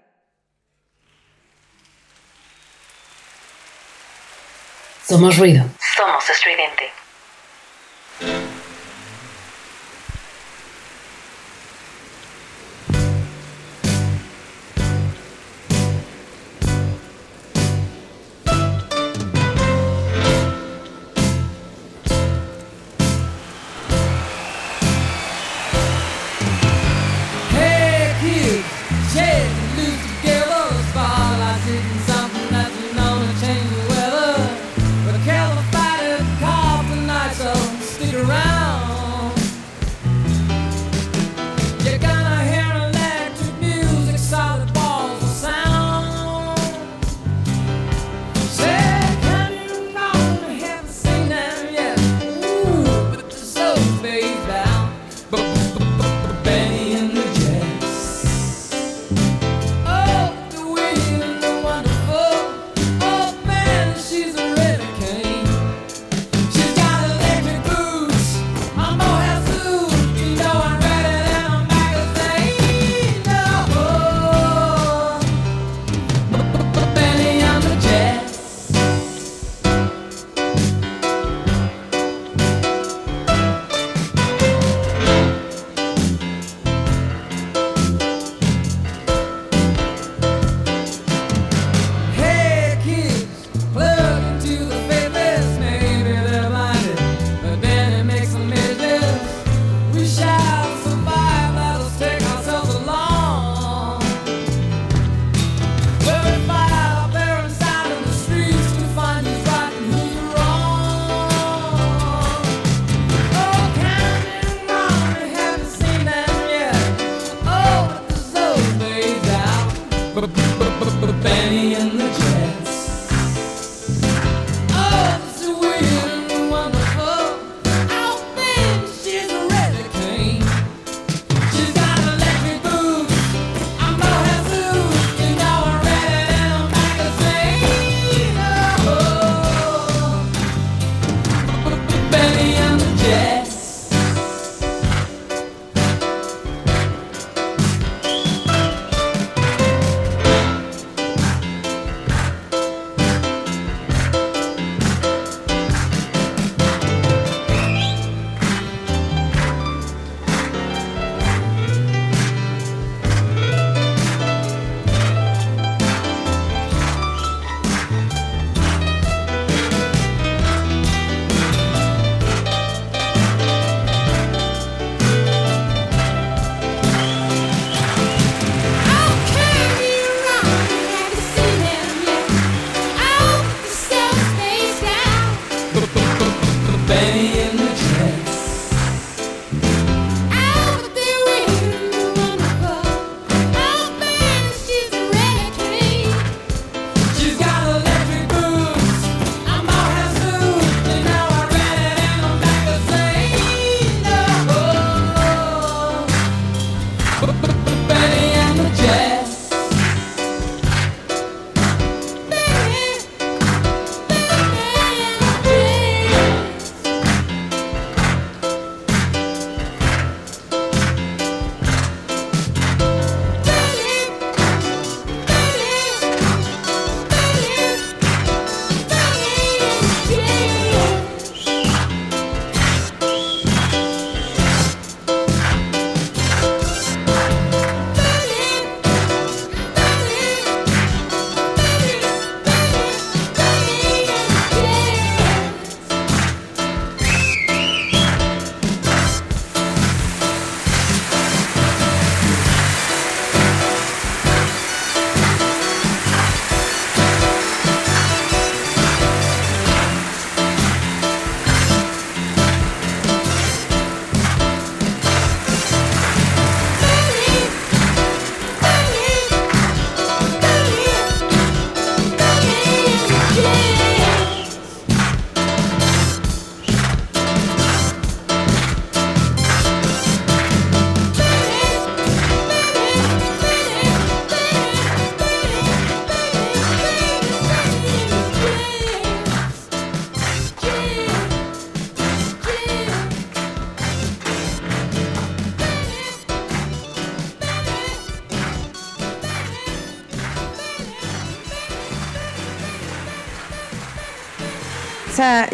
Somos 5.09 5.39
ruido. 5.39 5.65
Somos 5.97 6.29
estridente. 6.29 6.91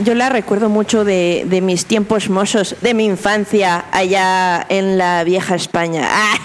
Yo 0.03 0.15
la 0.15 0.29
recuerdo 0.29 0.69
mucho 0.69 1.05
de, 1.05 1.61
mis 1.63 1.87
tiempos 1.87 2.29
mozos, 2.29 2.77
de 2.81 2.95
mi 2.95 3.05
infancia 3.07 3.85
allá 3.93 4.65
en 4.69 4.99
la 4.99 5.25
vieja 5.25 5.55
España, 5.55 6.07
ah, 6.11 6.37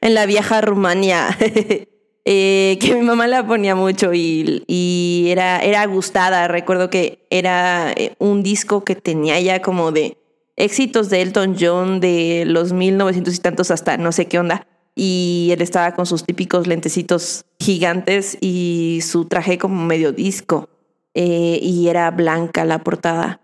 en 0.00 0.14
la 0.14 0.26
vieja 0.26 0.60
Rumania. 0.60 1.36
Eh, 2.24 2.78
que 2.80 2.94
mi 2.94 3.00
mamá 3.00 3.26
la 3.26 3.44
ponía 3.44 3.74
mucho 3.74 4.14
y, 4.14 4.62
y, 4.68 5.26
era, 5.30 5.58
era 5.58 5.84
gustada. 5.86 6.46
Recuerdo 6.46 6.88
que 6.88 7.26
era 7.30 7.90
eh, 7.96 8.14
un 8.20 8.44
disco 8.44 8.84
que 8.84 8.94
tenía 8.94 9.40
ya 9.40 9.60
como 9.60 9.90
de 9.90 10.16
éxitos 10.54 11.10
de 11.10 11.20
Elton 11.20 11.56
John 11.58 11.98
de 11.98 12.44
los 12.46 12.72
1900 12.72 13.34
y 13.34 13.38
tantos 13.38 13.72
hasta 13.72 13.96
no 13.96 14.12
sé 14.12 14.26
qué 14.26 14.38
onda. 14.38 14.68
Y 14.94 15.48
él 15.50 15.62
estaba 15.62 15.96
con 15.96 16.06
sus 16.06 16.22
típicos 16.22 16.68
lentecitos 16.68 17.44
gigantes 17.58 18.38
y 18.40 19.00
su 19.02 19.24
traje 19.24 19.58
como 19.58 19.84
medio 19.84 20.12
disco. 20.12 20.68
Eh, 21.14 21.58
y 21.62 21.88
era 21.88 22.10
blanca 22.10 22.64
la 22.64 22.78
portada. 22.78 23.40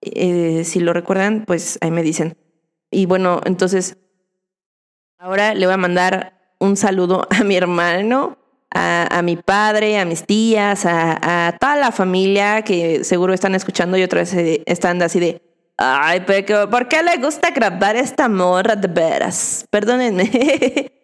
Eh, 0.00 0.62
si 0.64 0.80
lo 0.80 0.92
recuerdan, 0.92 1.44
pues 1.46 1.78
ahí 1.80 1.90
me 1.90 2.02
dicen. 2.02 2.36
Y 2.90 3.06
bueno, 3.06 3.40
entonces, 3.44 3.98
ahora 5.18 5.54
le 5.54 5.66
voy 5.66 5.74
a 5.74 5.78
mandar 5.78 6.54
un 6.58 6.76
saludo 6.76 7.26
a 7.38 7.44
mi 7.44 7.56
hermano, 7.56 8.38
a, 8.70 9.22
mi 9.22 9.36
padre, 9.36 9.98
a 9.98 10.04
mis 10.04 10.24
tías, 10.24 10.84
a, 10.86 11.56
toda 11.58 11.76
la 11.76 11.90
familia 11.90 12.62
que 12.62 13.02
seguro 13.02 13.32
están 13.32 13.54
escuchando 13.54 13.96
y 13.96 14.02
otra 14.02 14.20
vez 14.20 14.34
están 14.66 15.02
así 15.02 15.18
de, 15.18 15.42
ay, 15.76 16.22
pero 16.26 16.68
¿por 16.70 16.86
qué 16.86 17.02
le 17.02 17.16
gusta 17.16 17.50
grabar 17.50 17.96
esta 17.96 18.28
morra 18.28 18.76
de 18.76 18.88
veras? 18.88 19.66
Perdónenme. 19.70 20.30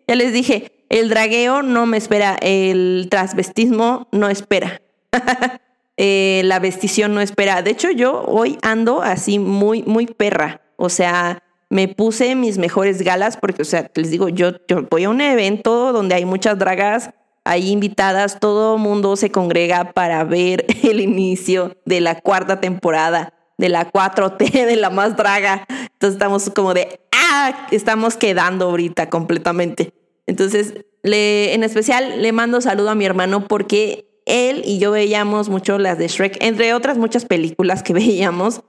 ya 0.07 0.14
les 0.14 0.33
dije, 0.33 0.85
el 0.88 1.09
dragueo 1.09 1.62
no 1.62 1.87
me 1.87 1.96
espera, 1.96 2.37
el 2.40 3.09
transvestismo 3.11 4.09
no 4.12 4.29
espera. 4.29 4.81
Eh, 5.96 6.42
la 6.44 6.59
vestición 6.59 7.14
no 7.14 7.20
espera. 7.20 7.62
De 7.62 7.70
hecho, 7.70 7.90
yo 7.90 8.24
hoy 8.26 8.59
ando 8.62 9.02
así 9.02 9.38
muy, 9.38 9.83
muy 9.83 10.07
perra. 10.07 10.61
O 10.76 10.88
sea, 10.88 11.42
me 11.70 11.88
puse 11.88 12.35
mis 12.35 12.59
mejores 12.59 13.02
galas 13.02 13.37
porque, 13.37 13.62
o 13.62 13.64
sea, 13.64 13.90
les 13.94 14.11
digo, 14.11 14.28
yo, 14.28 14.52
yo 14.68 14.83
voy 14.90 15.04
a 15.04 15.11
un 15.11 15.20
evento 15.20 15.92
donde 15.92 16.14
hay 16.14 16.24
muchas 16.24 16.59
dragas, 16.59 17.11
hay 17.44 17.70
invitadas, 17.70 18.40
todo 18.40 18.78
mundo 18.78 19.16
se 19.16 19.30
congrega 19.30 19.92
para 19.92 20.24
ver 20.24 20.66
el 20.83 21.00
inicio 21.00 21.76
de 21.85 22.00
la 22.00 22.20
cuarta 22.20 22.61
temporada 22.61 23.33
de 23.57 23.68
la 23.68 23.90
4T, 23.90 24.50
de 24.66 24.76
la 24.76 24.90
más 24.90 25.16
draga. 25.16 25.66
Entonces 25.68 26.14
estamos 26.14 26.50
como 26.50 26.74
de, 26.74 27.00
ah, 27.12 27.66
estamos 27.70 28.16
quedando 28.16 28.66
ahorita 28.66 29.11
completamente. 29.11 29.92
Entonces, 30.26 30.74
le, 31.02 31.54
en 31.54 31.62
especial 31.62 32.22
le 32.22 32.33
mando 32.33 32.61
saludo 32.61 32.90
a 32.90 32.94
mi 32.94 33.04
hermano 33.04 33.46
porque 33.46 34.13
él 34.26 34.62
y 34.64 34.78
yo 34.78 34.90
veíamos 34.90 35.48
mucho 35.48 35.78
las 35.78 35.98
de 35.98 36.08
Shrek, 36.08 36.38
entre 36.40 36.74
otras 36.74 36.98
muchas 36.98 37.24
películas 37.24 37.82
que 37.82 37.92
veíamos, 37.94 38.62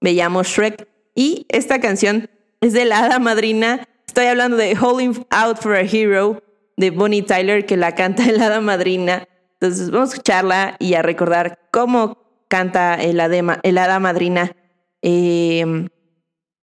veíamos 0.00 0.48
Shrek. 0.48 0.88
Y 1.14 1.46
esta 1.48 1.80
canción 1.80 2.30
es 2.60 2.72
de 2.72 2.84
la 2.84 3.00
hada 3.00 3.18
madrina. 3.18 3.88
Estoy 4.06 4.26
hablando 4.26 4.56
de 4.56 4.76
Holding 4.78 5.26
Out 5.30 5.58
for 5.58 5.74
a 5.74 5.80
Hero 5.80 6.42
de 6.76 6.90
Bonnie 6.90 7.22
Tyler, 7.22 7.66
que 7.66 7.76
la 7.76 7.94
canta 7.94 8.24
el 8.24 8.40
hada 8.40 8.60
madrina. 8.60 9.26
Entonces 9.60 9.90
vamos 9.90 10.10
a 10.10 10.12
escucharla 10.12 10.76
y 10.78 10.94
a 10.94 11.02
recordar 11.02 11.58
cómo 11.72 12.18
canta 12.48 12.94
el, 12.94 13.18
hada 13.20 13.98
madrina 13.98 14.54
em, 15.02 15.88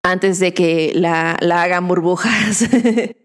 antes 0.03 0.39
de 0.39 0.53
que 0.53 0.93
la, 0.95 1.37
la 1.41 1.63
hagan 1.63 1.87
burbujas. 1.87 2.69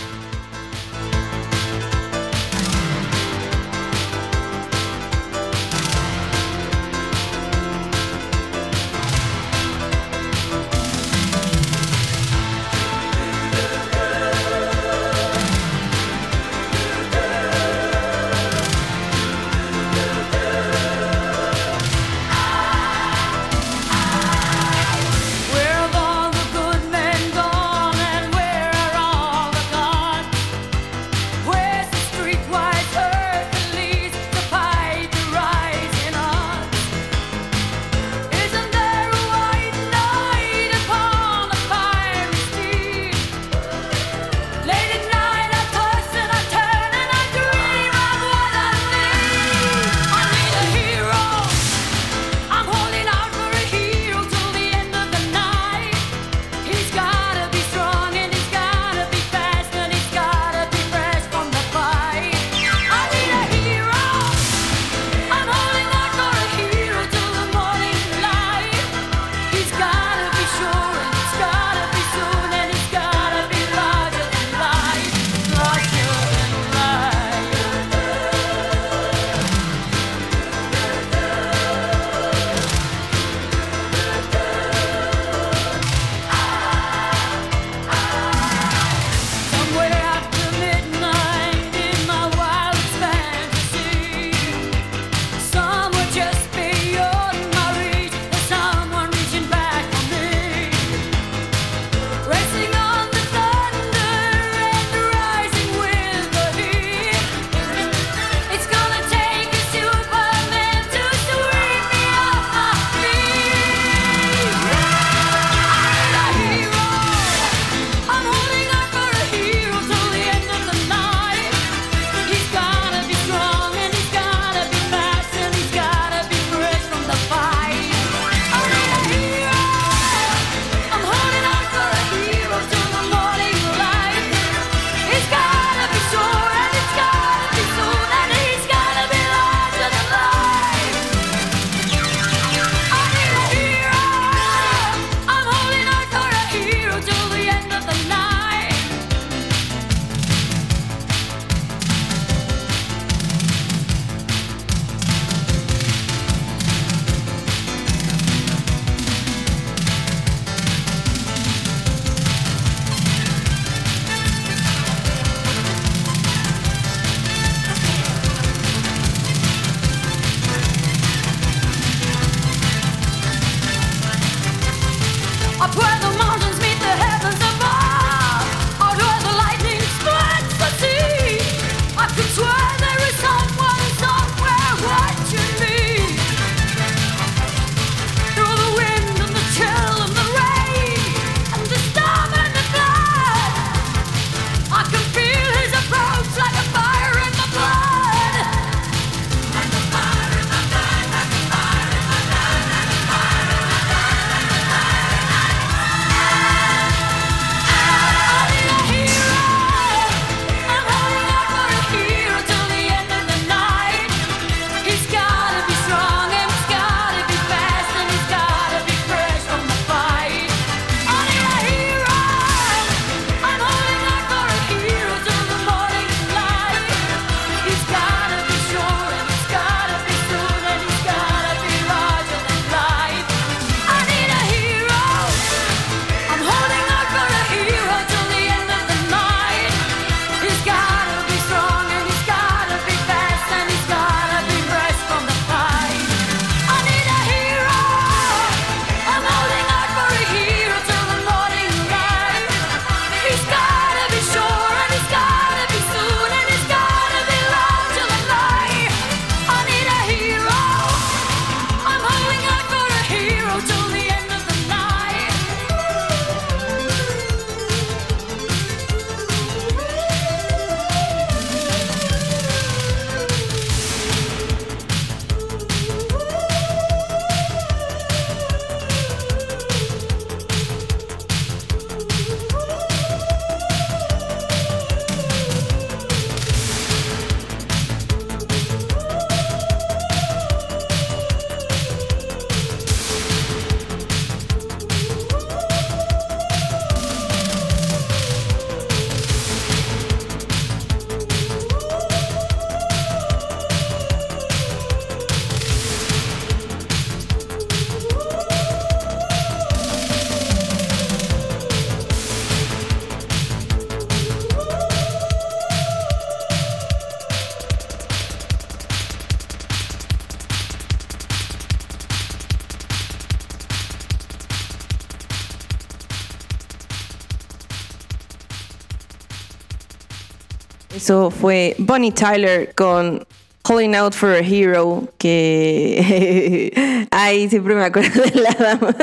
Fue 331.11 331.75
Bonnie 331.77 332.11
Tyler 332.11 332.73
con 332.73 333.27
Calling 333.63 333.95
Out 333.95 334.13
for 334.13 334.29
a 334.29 334.39
Hero, 334.39 335.09
que 335.17 336.71
ay, 337.11 337.49
siempre 337.49 337.75
me 337.75 337.83
acuerdo 337.83 338.21
de 338.21 338.39
la 338.39 338.51
dama 338.51 338.95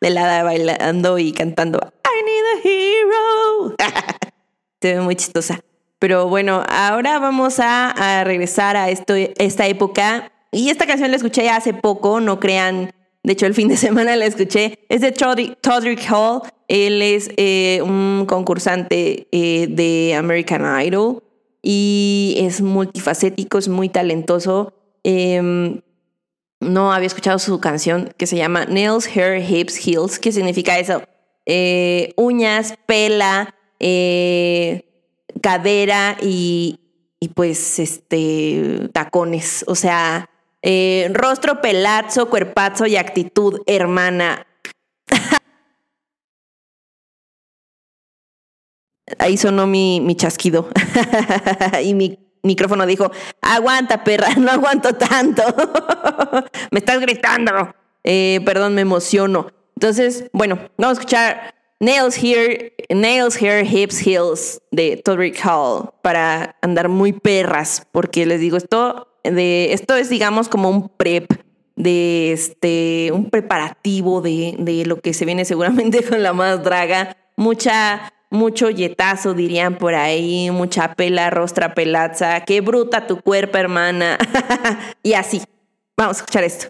de 0.00 0.10
la 0.10 0.24
hada 0.24 0.44
bailando 0.44 1.18
y 1.18 1.32
cantando 1.32 1.80
I 2.04 2.22
need 2.24 2.44
a 2.54 2.60
hero. 2.62 3.74
Se 4.80 4.94
ve 4.94 5.00
muy 5.00 5.16
chistosa. 5.16 5.58
Pero 5.98 6.28
bueno, 6.28 6.62
ahora 6.68 7.18
vamos 7.18 7.58
a, 7.58 8.22
regresar 8.24 8.76
a 8.76 8.90
esto, 8.90 9.14
esta 9.16 9.66
época. 9.66 10.30
Y 10.52 10.70
esta 10.70 10.86
canción 10.86 11.10
la 11.10 11.16
escuché 11.16 11.50
hace 11.50 11.74
poco, 11.74 12.20
no 12.20 12.38
crean. 12.38 12.92
De 13.24 13.32
hecho, 13.32 13.46
el 13.46 13.54
fin 13.54 13.68
de 13.68 13.76
semana 13.78 14.14
la 14.14 14.26
escuché. 14.26 14.78
Es 14.88 15.00
de 15.00 15.10
Todrick 15.10 16.12
Hall. 16.12 16.42
Él 16.68 17.02
es 17.02 17.30
eh, 17.36 17.80
un 17.82 18.26
concursante 18.28 19.26
eh, 19.32 19.66
de 19.68 20.14
American 20.14 20.80
Idol 20.80 21.22
y 21.62 22.36
es 22.38 22.60
multifacético, 22.60 23.58
es 23.58 23.68
muy 23.68 23.88
talentoso. 23.88 24.72
Em, 25.02 25.80
no 26.60 26.92
había 26.92 27.06
escuchado 27.06 27.38
su 27.38 27.58
canción 27.60 28.14
que 28.16 28.26
se 28.26 28.36
llama 28.36 28.66
Nails, 28.66 29.08
Hair, 29.14 29.42
Hips, 29.42 29.86
Heels. 29.86 30.18
¿Qué 30.18 30.30
significa 30.30 30.78
eso? 30.78 31.02
Eh, 31.46 32.12
uñas, 32.16 32.74
pela, 32.86 33.54
cadera 35.42 36.16
y, 36.22 36.80
y, 37.20 37.28
pues 37.28 37.78
este 37.78 38.88
tacones. 38.92 39.64
O 39.66 39.74
sea, 39.74 40.30
rostro, 41.12 41.60
pelazo, 41.60 42.30
cuerpazo 42.30 42.86
y 42.86 42.96
actitud, 42.96 43.60
hermana. 43.66 44.46
Ahí 49.18 49.36
sonó 49.36 49.66
mi, 49.66 50.00
mi 50.00 50.16
chasquido. 50.16 50.68
y 51.82 51.94
mi 51.94 52.18
micrófono 52.44 52.86
dijo, 52.86 53.10
aguanta, 53.40 54.04
perra, 54.04 54.28
no 54.38 54.52
aguanto 54.52 54.94
tanto. 54.94 55.42
me 56.70 56.78
estás 56.78 57.00
gritando. 57.00 57.74
Eh, 58.04 58.40
perdón, 58.44 58.74
me 58.74 58.82
emociono. 58.82 59.48
Entonces, 59.76 60.30
bueno, 60.32 60.56
vamos 60.76 60.98
a 60.98 61.00
escuchar 61.00 61.54
Nails 61.80 62.16
Here, 62.16 62.72
Nails 62.88 63.40
Hair, 63.40 63.66
Hips, 63.66 64.06
Heels 64.06 64.60
de 64.70 64.96
Todrick 64.96 65.38
Hall 65.44 65.90
para 66.02 66.56
andar 66.62 66.88
muy 66.88 67.12
perras, 67.12 67.86
porque 67.92 68.26
les 68.26 68.40
digo, 68.40 68.56
esto, 68.56 69.08
de, 69.22 69.72
esto 69.72 69.94
es, 69.94 70.08
digamos, 70.08 70.48
como 70.48 70.70
un 70.70 70.88
prep 70.88 71.30
de 71.76 72.32
este, 72.32 73.10
un 73.12 73.30
preparativo 73.30 74.20
de, 74.20 74.54
de 74.58 74.86
lo 74.86 75.00
que 75.00 75.12
se 75.12 75.24
viene 75.24 75.44
seguramente 75.44 76.02
con 76.08 76.22
la 76.22 76.32
más 76.32 76.62
draga. 76.62 77.16
Mucha 77.36 78.12
mucho 78.34 78.68
yetazo, 78.68 79.32
dirían 79.32 79.78
por 79.78 79.94
ahí, 79.94 80.50
mucha 80.50 80.94
pela, 80.94 81.30
rostra 81.30 81.74
pelaza, 81.74 82.40
qué 82.44 82.60
bruta 82.60 83.06
tu 83.06 83.20
cuerpo, 83.20 83.58
hermana. 83.58 84.18
y 85.02 85.14
así. 85.14 85.40
Vamos 85.96 86.16
a 86.16 86.20
escuchar 86.20 86.44
esto. 86.44 86.68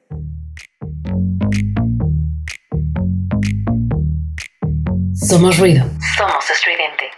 Somos 5.24 5.56
ruido. 5.58 5.84
Somos 6.18 6.50
estridente. 6.50 7.10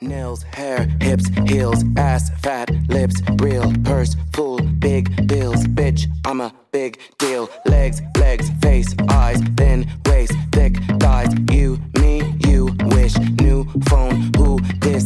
Nails, 0.00 0.44
hair, 0.54 0.88
hips, 1.00 1.28
heels, 1.48 1.82
ass, 1.96 2.30
fat, 2.40 2.70
lips, 2.88 3.20
real, 3.42 3.72
purse, 3.82 4.14
full, 4.32 4.60
big 4.78 5.26
bills, 5.26 5.66
bitch, 5.66 6.06
I'm 6.24 6.40
a 6.40 6.54
big 6.70 7.00
deal. 7.18 7.50
Legs, 7.66 8.00
legs, 8.16 8.48
face, 8.62 8.94
eyes, 9.08 9.40
thin, 9.56 9.90
waist, 10.06 10.34
thick, 10.52 10.76
thighs, 11.00 11.34
you, 11.50 11.80
me, 11.98 12.22
you, 12.46 12.76
wish, 12.94 13.16
new 13.40 13.64
phone, 13.88 14.30
who, 14.36 14.60
this, 14.78 15.02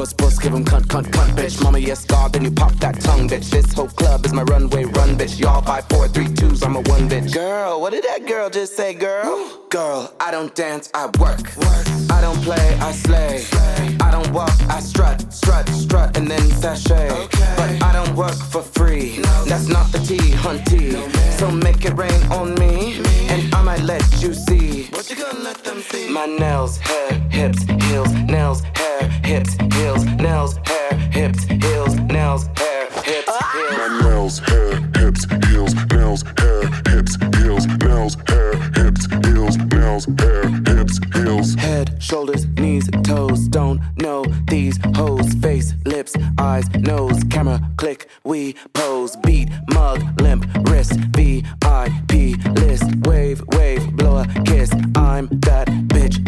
puss, 0.00 0.14
puss, 0.14 0.38
give 0.38 0.54
him 0.54 0.64
cunt, 0.64 0.86
cunt, 0.86 1.06
cunt, 1.08 1.30
bitch. 1.36 1.62
Mama, 1.62 1.78
yes, 1.78 2.06
God, 2.06 2.32
then 2.32 2.42
you 2.44 2.50
pop 2.50 2.72
that 2.84 2.98
tongue, 3.00 3.28
bitch. 3.28 3.50
This 3.50 3.70
whole 3.74 3.88
club 3.88 4.24
is 4.24 4.32
my 4.32 4.42
runway, 4.44 4.84
run, 4.84 5.10
bitch. 5.14 5.38
Y'all 5.38 5.60
five, 5.60 5.84
four, 5.90 6.08
three, 6.08 6.28
twos, 6.28 6.62
I'm 6.62 6.76
a 6.76 6.80
one, 6.80 7.06
bitch. 7.06 7.34
Girl, 7.34 7.80
what 7.80 7.90
did 7.92 8.04
that 8.04 8.26
girl 8.26 8.48
just 8.48 8.74
say, 8.76 8.94
girl? 8.94 9.60
Girl, 9.68 10.12
I 10.18 10.30
don't 10.30 10.54
dance, 10.54 10.90
I 10.94 11.06
work. 11.18 11.44
work. 11.56 11.86
I 12.10 12.20
don't 12.22 12.40
play, 12.42 12.78
I 12.80 12.92
slay. 12.92 13.38
slay. 13.40 13.96
I 14.00 14.10
don't 14.10 14.32
walk, 14.32 14.52
I 14.70 14.80
strut, 14.80 15.32
strut, 15.32 15.68
strut, 15.68 16.16
and 16.16 16.26
then 16.26 16.44
sashay. 16.62 17.10
Okay. 17.10 17.54
But 17.58 17.82
I 17.82 17.92
don't 17.92 18.16
work 18.16 18.38
for 18.52 18.62
free. 18.62 19.18
No. 19.18 19.44
That's 19.44 19.68
not 19.68 19.92
the 19.92 19.98
T, 19.98 20.16
hunty. 20.16 20.92
No, 20.92 21.06
So 21.36 21.50
make 21.50 21.84
it 21.84 21.94
rain 21.98 22.22
on 22.32 22.54
me, 22.54 23.00
and 23.28 23.54
I 23.54 23.62
might 23.62 23.82
let 23.82 24.02
you 24.22 24.32
see. 24.32 24.86
What 24.92 25.10
you 25.10 25.16
gonna 25.16 25.40
let 25.40 25.62
them 25.62 25.82
see? 25.82 26.08
My 26.08 26.26
nails, 26.26 26.78
hair, 26.78 27.12
hips, 27.30 27.62
heels, 27.84 28.12
nails, 28.12 28.62
hair, 28.74 29.08
hips, 29.24 29.54
heels, 29.74 29.89
nails, 29.96 30.56
hair, 30.66 30.94
hips, 31.12 31.44
heels, 31.44 31.96
nails, 31.96 32.46
hair, 32.56 32.86
hips, 33.04 33.32
heels. 33.52 33.78
My 33.78 34.00
nails, 34.02 34.38
hair, 34.38 34.76
hips, 34.96 35.24
heels, 35.48 35.74
nails, 35.90 36.22
hair, 36.38 36.66
hips, 36.88 37.16
heels, 37.36 37.66
nails, 37.66 38.16
hair, 38.28 38.56
hips, 38.76 39.06
heels, 39.26 39.56
nails, 39.56 40.06
hair, 40.18 40.48
hips, 40.66 41.00
heels. 41.14 41.54
Head, 41.54 42.02
shoulders, 42.02 42.46
knees, 42.46 42.88
toes, 43.02 43.48
don't 43.48 43.80
know 43.96 44.24
these 44.48 44.78
hoes. 44.94 45.32
Face, 45.34 45.74
lips, 45.84 46.14
eyes, 46.38 46.68
nose, 46.74 47.22
camera, 47.24 47.60
click, 47.76 48.08
we 48.24 48.54
pose. 48.72 49.16
Beat, 49.16 49.48
mug, 49.72 50.20
limp, 50.20 50.46
wrist, 50.68 50.92
VIP 51.16 52.36
list. 52.60 52.84
Wave, 53.06 53.42
wave, 53.48 53.92
blow 53.96 54.18
a 54.18 54.26
kiss. 54.44 54.70
I'm 54.94 55.26
that 55.40 55.69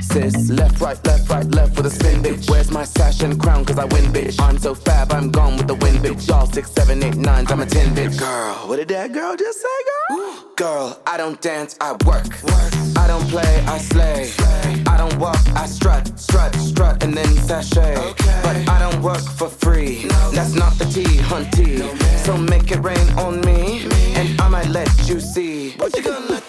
sis. 0.03 0.51
Left, 0.51 0.81
right, 0.81 0.99
left, 1.07 1.29
right, 1.31 1.47
left 1.47 1.77
for 1.77 1.83
the 1.83 1.91
spin, 1.91 2.23
bitch. 2.23 2.51
Where's 2.51 2.71
my 2.71 2.85
sash 2.85 3.23
and 3.23 3.41
crown? 3.41 3.65
Cause 3.65 3.79
I 3.79 3.85
win, 3.85 4.13
bitch. 4.13 4.41
I'm 4.41 4.59
so 4.59 4.75
fab, 4.75 5.13
I'm 5.13 5.31
gone 5.31 5.57
with 5.57 5.67
the 5.67 5.75
wind, 5.75 5.99
bitch. 5.99 6.29
Y'all 6.29 6.47
six, 6.47 6.71
seven, 6.73 7.03
eight, 7.03 7.17
nines, 7.17 7.51
I'm 7.51 7.61
a 7.61 7.67
ten, 7.67 7.95
bitch. 7.95 8.19
Girl, 8.19 8.55
what 8.69 8.77
did 8.77 8.89
that 8.89 9.13
girl 9.13 9.37
just 9.37 9.61
say, 9.61 9.79
girl? 9.91 10.45
Girl, 10.57 11.01
I 11.07 11.17
don't 11.17 11.41
dance, 11.41 11.77
I 11.81 11.93
work. 12.05 12.27
I 12.97 13.07
don't 13.07 13.27
play, 13.29 13.65
I 13.67 13.79
slay. 13.79 14.31
I 14.87 14.97
don't 14.97 15.19
walk, 15.19 15.41
I 15.55 15.67
strut, 15.67 16.19
strut, 16.19 16.55
strut, 16.57 17.03
and 17.03 17.15
then 17.15 17.29
sashay. 17.47 17.95
But 18.43 18.69
I 18.69 18.79
don't 18.79 19.03
work 19.03 19.23
for 19.23 19.49
free. 19.49 20.07
That's 20.33 20.55
not 20.55 20.79
the 20.79 20.85
tea, 20.85 21.19
hunty. 21.31 21.81
So 22.25 22.37
make 22.37 22.71
it 22.71 22.81
rain 22.83 23.09
on 23.19 23.41
me, 23.41 23.87
and 24.15 24.41
I 24.41 24.49
might 24.49 24.69
let 24.69 24.89
you 25.09 25.21
see. 25.21 25.71
What 25.73 25.97
you 25.97 26.03
gonna? 26.03 26.42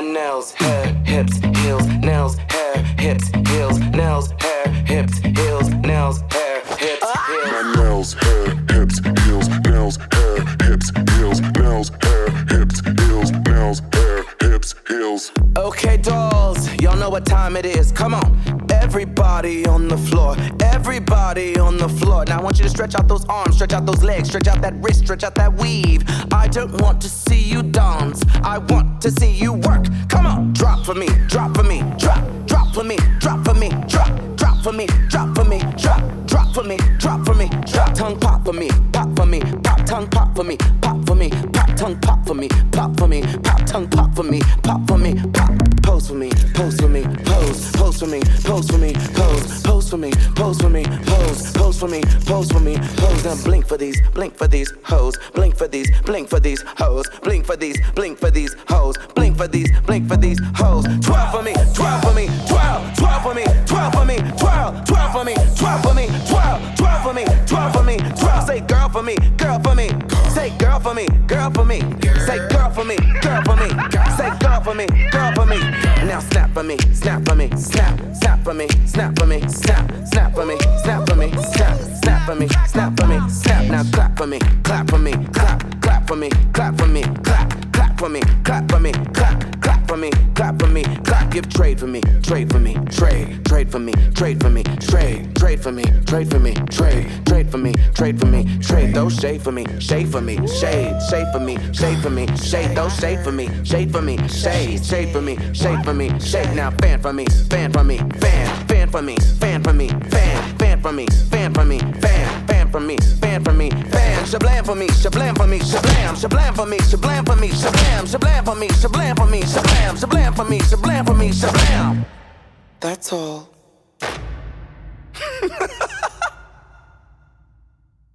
My 0.00 0.06
nails, 0.06 0.52
hair, 0.52 0.94
hips, 1.04 1.36
heels, 1.58 1.86
nails, 1.86 2.36
hair, 2.48 2.82
hips, 2.98 3.28
heels, 3.50 3.78
nails, 3.80 4.32
hair, 4.40 4.68
hips, 4.86 5.18
heels, 5.18 5.68
nails, 5.68 6.22
hair, 6.32 6.62
hips, 6.78 7.04
heels. 7.26 7.52
My 7.52 7.74
nails, 7.76 8.14
hair, 8.14 8.46
hips, 8.70 8.98
heels, 9.24 9.48
nails, 9.66 9.98
hair, 10.10 10.40
hips, 10.62 10.90
heels, 11.18 11.40
nails, 11.42 11.90
hair, 12.00 12.30
hips, 12.48 12.80
heels, 12.80 13.30
nails, 13.46 13.82
hair, 13.92 14.24
hips, 14.40 14.74
heels. 14.88 15.32
Okay, 15.58 15.98
dolls, 15.98 16.72
y'all 16.80 16.96
know 16.96 17.10
what 17.10 17.26
time 17.26 17.54
it 17.54 17.66
is. 17.66 17.92
Come 17.92 18.14
on. 18.14 18.40
Everybody 18.70 19.66
on 19.66 19.86
the 19.88 19.98
floor, 19.98 20.34
everybody 20.80 21.58
on 21.58 21.76
the 21.76 21.88
floor. 21.88 22.24
Now 22.26 22.38
I 22.38 22.42
want 22.42 22.56
you 22.58 22.64
to 22.64 22.70
stretch 22.70 22.94
out 22.94 23.06
those 23.06 23.26
arms, 23.26 23.56
stretch 23.56 23.74
out 23.74 23.84
those 23.84 24.02
legs, 24.02 24.28
stretch 24.28 24.48
out 24.48 24.62
that 24.62 24.74
wrist, 24.82 25.00
stretch 25.00 25.24
out 25.24 25.34
that 25.34 25.52
weave. 25.52 26.02
I 26.32 26.48
don't 26.48 26.72
want 26.80 27.02
to 27.02 27.08
see 27.08 27.42
you 27.52 27.62
dance, 27.62 28.24
I 28.42 28.56
want 28.56 29.02
to 29.02 29.10
see 29.10 29.30
you 29.30 29.52
work. 29.52 29.84
Come 30.08 30.26
on, 30.26 30.54
drop 30.54 30.86
for 30.86 30.94
me, 30.94 31.08
drop 31.28 31.54
for 31.54 31.64
me, 31.64 31.82
drop, 31.98 32.22
drop 32.46 32.74
for 32.74 32.82
me, 32.82 32.96
drop 33.18 33.44
for 33.44 33.54
me, 33.54 33.68
drop, 33.88 34.10
drop 34.36 34.62
for 34.64 34.72
me, 34.72 34.86
drop 35.08 35.34
for 35.36 35.44
me, 35.44 35.58
drop, 35.76 36.02
drop 36.26 36.54
for 36.54 36.64
me, 36.64 36.78
drop 36.98 37.26
for 37.26 37.34
me, 37.34 37.48
drop 37.70 37.94
tongue 37.94 38.18
pop 38.18 38.44
for 38.46 38.54
me, 38.54 38.70
pop 38.92 39.14
for 39.14 39.26
me, 39.26 39.40
pop 39.62 39.84
tongue 39.84 40.08
pop 40.08 40.34
for 40.34 40.44
me, 40.44 40.56
pop 40.80 41.06
for 41.06 41.14
me, 41.14 41.28
pop 41.52 41.76
tongue 41.76 42.00
pop 42.00 42.26
for 42.26 42.34
me, 42.34 42.48
pop 42.72 42.96
for 42.96 43.06
me, 43.06 43.20
pop 43.42 43.66
tongue 43.66 43.88
pop 43.90 44.14
for 44.16 44.24
me, 44.24 44.40
pop 44.62 44.80
for 44.88 44.96
me, 44.96 45.14
pop. 45.34 45.50
Pose 45.82 46.08
for 46.08 46.14
me, 46.14 46.30
pose 46.54 46.78
for 46.80 46.88
me, 46.88 47.02
pose, 47.50 47.72
pose 47.72 48.00
for 48.00 48.06
me, 48.06 48.20
pose 48.44 48.70
for 48.70 48.78
me, 48.78 48.92
pose, 48.92 49.62
pose 49.62 49.90
for 49.90 49.96
me, 49.96 50.10
pose 50.34 50.60
for 50.60 50.68
me, 50.68 50.84
pose, 50.84 51.52
pose 51.52 51.78
for 51.78 51.88
me, 51.88 52.00
pose 52.26 52.50
for 52.50 52.60
me, 52.60 52.76
pose. 52.96 53.24
Now 53.24 53.36
blink 53.44 53.66
for 53.66 53.76
these, 53.76 54.00
blink 54.10 54.36
for 54.36 54.46
these 54.46 54.72
hoes, 54.84 55.16
blink 55.34 55.56
for 55.56 55.68
these, 55.68 55.90
blink 56.02 56.28
for 56.28 56.40
these 56.40 56.62
hoes, 56.78 57.06
blink 57.22 57.46
for 57.46 57.56
these, 57.56 57.80
blink 57.94 58.18
for 58.18 58.30
these 58.30 58.54
hoes, 58.68 58.96
blink 59.14 59.36
for 59.36 59.48
these, 59.48 59.70
blink 59.82 60.08
for 60.08 60.16
these 60.16 60.38
hoes. 60.54 60.84
Twelve 61.00 61.30
for 61.32 61.42
me, 61.42 61.54
twelve 61.74 62.02
for 62.02 62.14
me, 62.14 62.28
twelve, 62.48 62.96
twelve 62.96 63.22
for 63.22 63.34
me, 63.34 63.44
twelve 63.66 63.92
for 63.94 64.04
me, 64.04 64.16
twelve, 64.38 64.84
twelve 64.84 65.12
for 65.12 65.24
me, 65.24 65.34
twelve 65.56 65.82
for 65.82 65.94
me, 65.94 66.06
twelve, 66.28 66.76
twelve 66.76 67.02
for 67.02 67.14
me, 67.14 67.24
twelve 67.46 67.72
for 67.72 67.82
me, 67.82 67.96
twelve. 67.96 68.46
Say 68.46 68.60
girl 68.60 68.88
for 68.88 69.02
me, 69.02 69.16
girl 69.36 69.60
for 69.60 69.74
me, 69.74 69.88
say 70.30 70.56
girl 70.58 70.80
for 70.80 70.94
me, 70.94 71.06
girl 71.26 71.50
for 71.50 71.64
me, 71.64 71.80
say 72.26 72.38
girl 72.48 72.70
for 72.70 72.84
me, 72.84 72.96
girl 73.20 73.42
for 73.44 73.56
me, 73.56 73.68
say 74.16 74.30
girl 74.38 74.60
for 74.60 74.74
me, 74.74 74.86
girl 75.10 75.32
for 75.34 75.46
me. 75.46 75.58
Now 76.06 76.20
snap 76.20 76.52
for 76.52 76.62
me, 76.62 76.76
snap 76.92 77.24
for 77.26 77.34
me, 77.34 77.39
snap, 77.56 77.98
snap 78.14 78.44
for 78.44 78.54
me, 78.54 78.68
snap 78.86 79.18
for 79.18 79.26
me, 79.26 79.40
snap, 79.48 79.90
snap 80.06 80.34
for 80.34 80.44
me, 80.44 80.56
snap 80.82 81.08
for 81.08 81.16
me, 81.16 81.30
snap, 81.30 81.78
snap 82.02 82.26
for 82.26 82.34
me, 82.34 82.48
snap 82.66 82.98
for 82.98 83.06
me, 83.06 83.18
snap. 83.30 83.64
Now 83.70 83.82
clap 83.92 84.16
for 84.16 84.26
me, 84.26 84.38
clap 84.62 84.90
for 84.90 84.98
me, 84.98 85.12
clap, 85.32 85.80
clap 85.80 86.06
for 86.06 86.16
me, 86.16 86.28
clap 86.52 86.78
for 86.78 86.86
me, 86.86 87.02
clap, 87.02 87.72
clap 87.72 87.98
for 87.98 88.08
me, 88.08 88.20
clap 88.44 88.70
for 88.70 88.80
me, 88.80 88.92
clap 89.14 89.49
for 89.90 89.96
me, 89.96 90.10
clap 90.36 90.56
for 90.60 90.68
me, 90.68 90.84
clap, 91.02 91.32
give 91.32 91.48
trade 91.48 91.80
for 91.80 91.88
me, 91.88 92.00
trade 92.22 92.48
for 92.48 92.60
me, 92.60 92.74
trade, 92.92 93.44
trade 93.44 93.72
for 93.72 93.80
me, 93.80 93.92
trade 94.14 94.40
for 94.40 94.48
me, 94.48 94.62
trade, 94.62 95.34
trade 95.34 95.60
for 95.60 95.72
me, 95.72 95.82
trade 96.06 96.30
for 96.30 96.38
me, 96.38 96.54
trade, 96.70 97.26
trade 97.26 97.50
for 97.50 97.58
me, 97.58 97.74
trade 97.92 98.20
for 98.20 98.26
me, 98.26 98.44
trade 98.60 98.94
those 98.94 99.16
shade 99.18 99.42
for 99.42 99.50
me, 99.50 99.66
shade 99.80 100.08
for 100.08 100.20
me, 100.20 100.36
shade, 100.46 100.96
shade 101.10 101.26
for 101.32 101.40
me, 101.40 101.56
shade 101.72 101.98
for 101.98 102.10
me, 102.10 102.24
shade 102.36 102.76
those 102.76 102.96
shade 103.00 103.18
for 103.24 103.32
me, 103.32 103.48
shade 103.64 103.90
for 103.90 104.00
me, 104.00 104.16
shade, 104.28 104.84
shade 104.84 105.12
for 105.12 105.20
me, 105.20 105.36
shade 105.52 105.84
for 105.84 105.92
me, 105.92 106.20
shade 106.20 106.54
now 106.54 106.70
fan 106.70 107.00
for 107.00 107.12
me, 107.12 107.26
fan 107.48 107.72
for 107.72 107.82
me, 107.82 107.98
fan, 108.20 108.68
fan 108.68 108.88
for 108.88 109.02
me, 109.02 109.16
fan 109.40 109.60
for 109.64 109.72
me, 109.72 109.88
fan, 109.88 110.58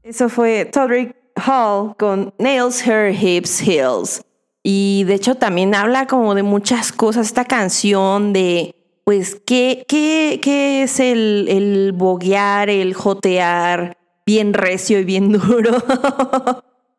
Eso 0.04 0.30
fue 0.30 0.66
Todrick 0.66 1.16
Hall 1.36 1.96
con 1.98 2.34
Nails 2.38 2.86
Her 2.86 3.12
Hips 3.12 3.62
Heels. 3.62 4.22
Y 4.64 5.04
de 5.06 5.16
hecho 5.16 5.36
también 5.36 5.76
habla 5.76 6.08
como 6.08 6.34
de 6.34 6.44
muchas 6.44 6.92
cosas 6.92 7.28
esta 7.28 7.46
canción 7.46 8.34
de, 8.34 8.76
pues, 9.06 9.40
¿qué, 9.46 9.86
qué, 9.88 10.40
qué 10.42 10.84
es 10.84 11.00
el, 11.00 11.46
el 11.48 11.92
boguear, 11.94 12.70
el 12.70 12.94
jotear 12.94 13.98
bien 14.26 14.54
recio 14.54 15.00
y 15.00 15.06
bien 15.06 15.32
duro? 15.40 15.72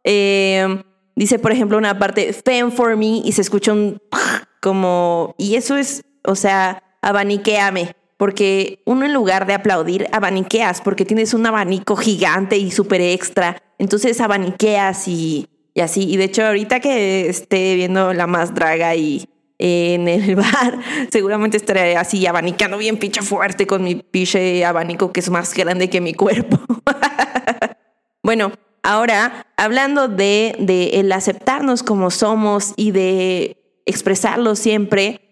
eh, 0.04 0.82
dice, 1.16 1.38
por 1.38 1.52
ejemplo, 1.52 1.76
una 1.76 1.98
parte, 1.98 2.32
fan 2.32 2.72
for 2.72 2.96
me, 2.96 3.18
y 3.24 3.32
se 3.32 3.42
escucha 3.42 3.72
un 3.72 4.00
como, 4.62 5.34
y 5.36 5.56
eso 5.56 5.76
es, 5.76 6.04
o 6.24 6.36
sea, 6.36 6.82
abaniqueame 7.02 7.94
porque 8.16 8.80
uno 8.86 9.04
en 9.04 9.12
lugar 9.12 9.46
de 9.46 9.54
aplaudir, 9.54 10.06
abaniqueas, 10.12 10.80
porque 10.80 11.04
tienes 11.04 11.34
un 11.34 11.44
abanico 11.44 11.96
gigante 11.96 12.56
y 12.56 12.70
súper 12.70 13.00
extra. 13.00 13.62
Entonces 13.78 14.20
abaniqueas 14.20 15.06
y, 15.06 15.48
y, 15.74 15.80
así. 15.80 16.10
Y 16.10 16.16
de 16.16 16.24
hecho, 16.24 16.46
ahorita 16.46 16.80
que 16.80 17.28
esté 17.28 17.74
viendo 17.74 18.14
la 18.14 18.26
más 18.26 18.54
draga 18.54 18.94
y 18.94 19.28
en 19.58 20.08
el 20.08 20.36
bar, 20.36 20.78
seguramente 21.10 21.56
estaré 21.56 21.96
así 21.96 22.26
abanicando 22.26 22.78
bien 22.78 22.98
pinche 22.98 23.22
fuerte 23.22 23.66
con 23.66 23.82
mi 23.82 23.96
pinche 23.96 24.64
abanico 24.64 25.12
que 25.12 25.20
es 25.20 25.30
más 25.30 25.54
grande 25.54 25.90
que 25.90 26.00
mi 26.00 26.14
cuerpo. 26.14 26.58
bueno, 28.22 28.52
ahora 28.82 29.46
hablando 29.56 30.08
de, 30.08 30.56
de 30.58 31.00
el 31.00 31.12
aceptarnos 31.12 31.82
como 31.82 32.10
somos 32.10 32.74
y 32.76 32.90
de 32.90 33.82
expresarlo 33.86 34.56
siempre, 34.56 35.26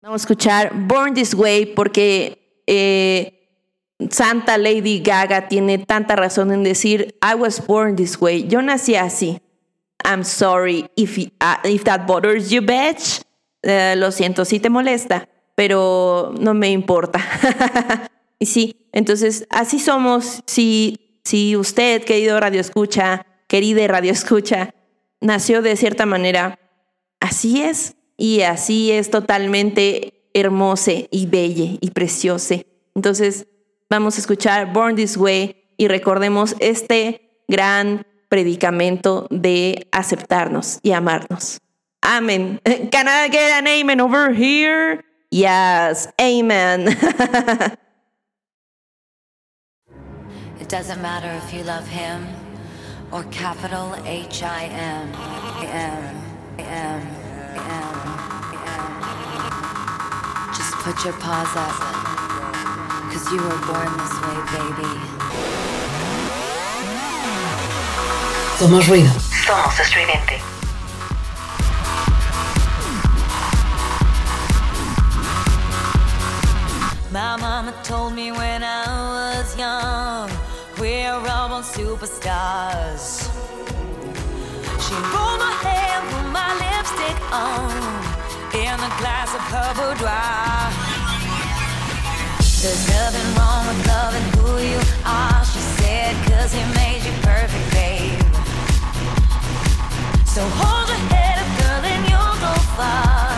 Vamos 0.00 0.22
a 0.22 0.24
escuchar 0.24 0.72
Born 0.86 1.12
This 1.12 1.34
Way 1.34 1.74
porque 1.74 2.62
eh, 2.68 3.92
Santa 4.10 4.56
Lady 4.56 5.00
Gaga 5.00 5.48
tiene 5.48 5.76
tanta 5.78 6.14
razón 6.14 6.52
en 6.52 6.62
decir 6.62 7.18
I 7.20 7.34
was 7.34 7.66
born 7.66 7.96
this 7.96 8.20
way. 8.20 8.46
Yo 8.46 8.62
nací 8.62 8.94
así. 8.94 9.40
I'm 10.04 10.24
sorry 10.24 10.88
if, 10.96 11.18
uh, 11.40 11.56
if 11.64 11.84
that 11.84 12.06
bothers 12.06 12.50
you, 12.50 12.62
bitch. 12.62 13.22
Uh, 13.64 13.96
lo 13.96 14.12
siento 14.12 14.44
si 14.44 14.60
te 14.60 14.70
molesta, 14.70 15.28
pero 15.54 16.32
no 16.38 16.54
me 16.54 16.70
importa. 16.70 17.20
y 18.38 18.46
sí, 18.46 18.88
entonces 18.92 19.46
así 19.50 19.78
somos. 19.78 20.42
Si, 20.46 21.20
si 21.24 21.56
usted, 21.56 22.04
querido 22.04 22.38
Radio 22.38 22.60
Escucha, 22.60 23.26
querida 23.48 23.86
Radio 23.88 24.12
Escucha, 24.12 24.74
nació 25.20 25.62
de 25.62 25.76
cierta 25.76 26.06
manera, 26.06 26.58
así 27.20 27.62
es 27.62 27.96
y 28.16 28.42
así 28.42 28.92
es 28.92 29.10
totalmente 29.10 30.30
hermoso 30.34 30.92
y 31.10 31.26
belle 31.26 31.78
y 31.80 31.90
precioso. 31.90 32.54
Entonces, 32.94 33.46
vamos 33.90 34.16
a 34.16 34.20
escuchar 34.20 34.72
Born 34.72 34.96
This 34.96 35.16
Way 35.16 35.56
y 35.76 35.88
recordemos 35.88 36.54
este 36.58 37.42
gran 37.48 38.06
predicamento 38.28 39.26
de 39.30 39.86
aceptarnos 39.92 40.78
y 40.82 40.92
amarnos. 40.92 41.58
Amen. 42.02 42.60
Can 42.90 43.08
I 43.08 43.28
get 43.28 43.52
an 43.52 43.66
amen 43.66 44.00
over 44.00 44.32
here? 44.32 45.02
Yes, 45.30 46.08
amen. 46.20 46.96
It 50.60 50.72
doesn't 50.72 51.00
matter 51.00 51.30
if 51.42 51.54
you 51.54 51.62
love 51.64 51.88
him 51.88 52.26
or 53.10 53.24
capital 53.30 53.94
H 54.04 54.42
I 54.42 54.64
M. 54.64 55.08
M. 55.64 56.28
I 56.58 56.72
M. 56.76 57.00
Just 60.54 60.74
put 60.84 61.02
your 61.06 61.14
paws 61.14 61.56
up, 61.56 61.72
cause 63.10 63.32
you 63.32 63.40
were 63.40 63.60
born 63.64 63.88
this 63.96 64.12
way, 64.20 64.36
baby. 64.52 65.27
Somos 68.58 68.88
ruido. 68.88 69.08
Somos 69.46 69.78
estridente. 69.78 70.40
My 77.12 77.36
mama 77.36 77.72
told 77.84 78.14
me 78.14 78.32
when 78.32 78.64
I 78.64 79.38
was 79.38 79.56
young, 79.56 80.28
we're 80.80 81.12
all 81.12 81.48
born 81.48 81.62
superstars. 81.62 83.30
She 84.82 84.94
rolled 85.14 85.38
my 85.38 85.54
hair, 85.62 86.02
put 86.10 86.26
my 86.32 86.50
lipstick 86.58 87.16
on, 87.30 87.70
in 88.54 88.74
a 88.74 88.90
glass 88.98 89.32
of 89.36 89.42
her 89.52 89.72
boudoir. 89.78 90.72
There's 92.60 92.88
nothing 92.90 93.28
wrong 93.36 93.68
with 93.68 93.86
loving 93.86 94.26
who 94.34 94.58
you 94.58 94.80
are, 95.06 95.44
she 95.44 95.60
said, 95.78 96.16
cause 96.26 96.52
he 96.52 96.64
made 96.74 97.04
you 97.04 97.27
So 100.38 100.44
hold 100.44 100.88
your 100.88 100.98
head 101.10 101.36
up, 101.42 101.50
girl, 101.58 101.82
and 101.90 102.08
you'll 102.08 102.38
go 102.38 102.54
far. 102.76 103.37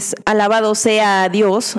Pues 0.00 0.16
alabado 0.24 0.74
sea 0.74 1.28
Dios 1.28 1.78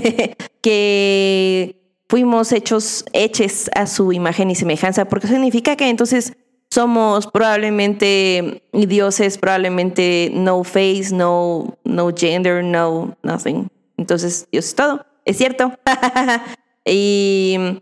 que 0.60 1.80
fuimos 2.10 2.52
hechos, 2.52 3.06
heches 3.14 3.70
a 3.74 3.86
su 3.86 4.12
imagen 4.12 4.50
y 4.50 4.54
semejanza, 4.54 5.06
porque 5.06 5.28
significa 5.28 5.74
que 5.74 5.88
entonces 5.88 6.34
somos 6.70 7.26
probablemente 7.26 8.64
dioses, 8.74 9.38
probablemente 9.38 10.30
no 10.34 10.62
face, 10.62 11.06
no, 11.10 11.78
no 11.84 12.10
gender, 12.14 12.62
no 12.62 13.16
nothing. 13.22 13.68
Entonces 13.96 14.46
Dios 14.52 14.66
es 14.66 14.74
todo, 14.74 15.06
es 15.24 15.38
cierto. 15.38 15.72
y, 16.84 17.80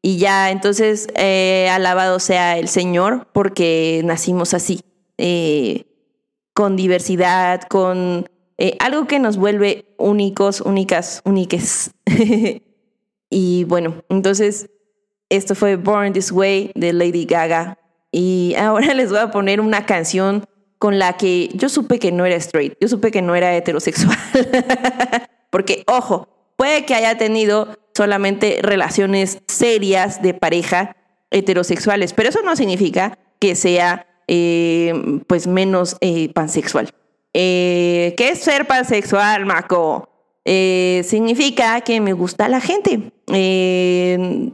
y 0.00 0.18
ya, 0.18 0.52
entonces 0.52 1.08
eh, 1.16 1.68
alabado 1.72 2.20
sea 2.20 2.56
el 2.56 2.68
Señor 2.68 3.26
porque 3.32 4.00
nacimos 4.04 4.54
así. 4.54 4.80
eh, 5.18 5.86
con 6.52 6.76
diversidad, 6.76 7.62
con 7.62 8.28
eh, 8.58 8.76
algo 8.80 9.06
que 9.06 9.18
nos 9.18 9.36
vuelve 9.36 9.86
únicos, 9.98 10.60
únicas, 10.60 11.22
úniques. 11.24 11.90
y 13.30 13.64
bueno, 13.64 14.02
entonces 14.08 14.70
esto 15.28 15.54
fue 15.54 15.76
Born 15.76 16.12
This 16.12 16.30
Way 16.32 16.72
de 16.74 16.92
Lady 16.92 17.24
Gaga. 17.24 17.78
Y 18.12 18.54
ahora 18.56 18.94
les 18.94 19.10
voy 19.10 19.18
a 19.18 19.30
poner 19.30 19.60
una 19.60 19.86
canción 19.86 20.44
con 20.78 20.98
la 20.98 21.14
que 21.14 21.48
yo 21.54 21.68
supe 21.68 21.98
que 21.98 22.12
no 22.12 22.26
era 22.26 22.36
straight, 22.36 22.74
yo 22.80 22.88
supe 22.88 23.10
que 23.10 23.22
no 23.22 23.34
era 23.34 23.56
heterosexual. 23.56 24.18
Porque, 25.50 25.84
ojo, 25.86 26.28
puede 26.56 26.84
que 26.84 26.94
haya 26.94 27.16
tenido 27.16 27.78
solamente 27.94 28.58
relaciones 28.60 29.38
serias 29.48 30.20
de 30.20 30.34
pareja 30.34 30.96
heterosexuales, 31.30 32.12
pero 32.12 32.28
eso 32.28 32.42
no 32.42 32.54
significa 32.56 33.18
que 33.38 33.54
sea 33.54 34.06
eh, 34.28 35.20
pues 35.26 35.46
menos 35.46 35.96
eh, 36.00 36.32
pansexual. 36.32 36.92
Eh, 37.36 38.14
¿Qué 38.16 38.28
es 38.28 38.38
ser 38.38 38.66
pansexual, 38.66 39.44
Maco? 39.44 40.08
Eh, 40.44 41.02
significa 41.04 41.80
que 41.80 42.00
me 42.00 42.12
gusta 42.12 42.48
la 42.48 42.60
gente. 42.60 43.10
Eh, 43.32 44.52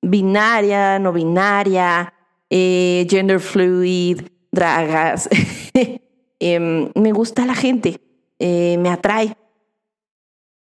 binaria, 0.00 1.00
no 1.00 1.12
binaria, 1.12 2.14
gender 2.48 3.40
fluid, 3.40 4.22
dragas. 4.52 5.28
Em, 6.44 6.90
me 6.96 7.12
gusta 7.12 7.46
la 7.46 7.54
gente. 7.54 8.00
me 8.40 8.88
atrae. 8.88 9.36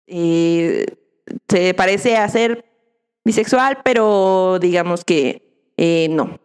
Se 0.06 1.74
parece 1.76 2.18
a 2.18 2.30
ser 2.30 2.66
bisexual, 3.24 3.80
pero 3.84 4.60
digamos 4.60 5.04
que 5.04 5.42
no. 6.12 6.40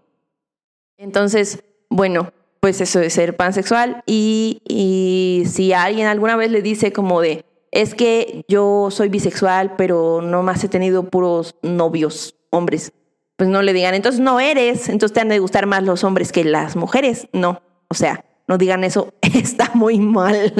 Entonces, 0.97 1.63
bueno, 1.91 2.33
pues 2.67 2.81
eso 2.81 2.99
de 2.99 3.11
ser 3.11 3.37
pansexual 3.37 4.03
y, 4.07 5.45
si 5.49 5.73
alguien 5.73 6.09
alguna 6.09 6.35
vez 6.35 6.51
le 6.51 6.63
dice 6.63 6.93
como 6.93 7.21
de, 7.21 7.45
es 7.71 7.95
que 7.95 8.45
yo 8.49 8.89
soy 8.91 9.09
bisexual, 9.09 9.77
pero 9.77 10.21
no 10.21 10.43
más 10.43 10.65
he 10.65 10.69
tenido 10.69 11.09
puros 11.09 11.55
novios 11.63 12.35
hombres, 12.51 12.93
pues 13.37 13.49
no 13.49 13.63
le 13.63 13.73
digan, 13.73 13.95
entonces 13.95 14.21
no 14.21 14.41
eres, 14.41 14.89
entonces 14.89 15.15
te 15.15 15.21
han 15.21 15.29
de 15.29 15.39
gustar 15.39 15.67
más 15.67 15.85
los 15.85 16.03
hombres 16.03 16.33
que 16.33 16.43
las 16.43 16.75
mujeres, 16.75 17.29
no, 17.33 17.63
o 17.87 17.95
sea, 17.95 18.25
no 18.49 18.59
digan 18.59 18.83
eso, 18.83 19.15
está 19.23 19.71
muy 19.75 20.01
mal, 20.01 20.53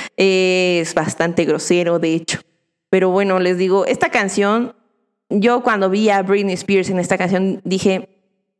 es 0.16 0.94
bastante 0.94 1.46
grosero, 1.46 1.98
de 1.98 2.14
hecho. 2.14 2.38
Pero 2.90 3.10
bueno, 3.10 3.40
les 3.40 3.58
digo, 3.58 3.86
esta 3.86 4.10
canción, 4.10 4.76
yo 5.30 5.64
cuando 5.64 5.90
vi 5.90 6.10
a 6.10 6.22
Britney 6.22 6.54
Spears 6.54 6.90
en 6.90 7.00
esta 7.00 7.18
canción 7.18 7.60
dije, 7.64 8.08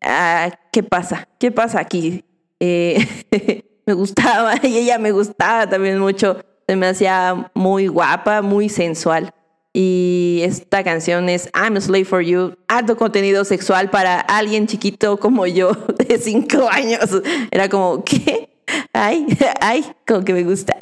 ah, 0.02 0.50
¿qué 0.72 0.82
pasa? 0.82 1.28
¿Qué 1.38 1.52
pasa 1.52 1.78
aquí? 1.78 2.24
Eh, 2.60 3.06
me 3.86 3.94
gustaba 3.94 4.54
y 4.62 4.78
ella 4.78 4.98
me 4.98 5.12
gustaba 5.12 5.68
también 5.68 5.98
mucho. 5.98 6.38
Se 6.68 6.76
me 6.76 6.86
hacía 6.86 7.50
muy 7.54 7.88
guapa, 7.88 8.42
muy 8.42 8.68
sensual. 8.68 9.34
Y 9.72 10.40
esta 10.42 10.82
canción 10.82 11.28
es 11.28 11.48
I'm 11.54 11.76
a 11.76 11.80
Slave 11.80 12.04
for 12.04 12.22
You, 12.22 12.56
alto 12.68 12.96
contenido 12.96 13.44
sexual 13.44 13.88
para 13.88 14.20
alguien 14.20 14.66
chiquito 14.66 15.16
como 15.16 15.46
yo 15.46 15.72
de 16.08 16.18
cinco 16.18 16.68
años. 16.68 17.22
Era 17.50 17.68
como, 17.68 18.04
¿qué? 18.04 18.50
Ay, 18.92 19.26
ay, 19.60 19.84
como 20.06 20.24
que 20.24 20.32
me 20.32 20.44
gusta. 20.44 20.76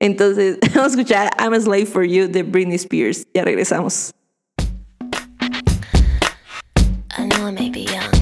Entonces, 0.00 0.58
vamos 0.74 0.92
a 0.92 1.00
escuchar 1.00 1.30
I'm 1.38 1.52
a 1.52 1.60
Slave 1.60 1.86
for 1.86 2.04
You 2.04 2.28
de 2.28 2.42
Britney 2.42 2.76
Spears. 2.76 3.26
Ya 3.34 3.44
regresamos. 3.44 4.12
I 7.18 7.26
know 7.26 7.48
I 7.48 7.50
may 7.50 7.68
be 7.68 7.84
young, 7.84 8.17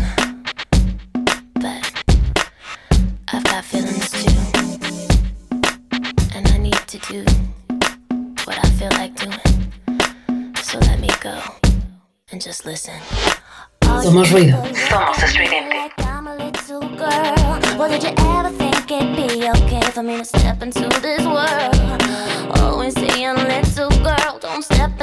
feel 8.89 8.99
like 8.99 9.15
doing. 9.17 10.53
So 10.63 10.79
let 10.79 11.01
me 11.01 11.09
go 11.21 11.41
and 12.31 12.41
just 12.41 12.65
listen. 12.65 12.95
Somos 13.83 14.31
ruido. 14.31 14.63
Somos 14.89 15.23
estridente. 15.23 15.93
I'm 15.99 16.27
a 16.27 16.37
little 16.37 16.81
girl. 16.97 17.35
Well, 17.79 17.89
did 17.89 18.03
you 18.03 18.15
ever 18.19 18.51
think 18.51 18.91
it'd 18.91 19.17
be 19.17 19.49
okay 19.49 19.91
for 19.91 20.03
me 20.03 20.19
to 20.19 20.25
step 20.25 20.63
into 20.63 20.89
this 21.01 21.25
world? 21.25 21.77
Always 22.61 22.95
saying, 22.95 23.37
little 23.37 23.91
girl, 24.03 24.39
don't 24.41 24.63
step 24.63 24.96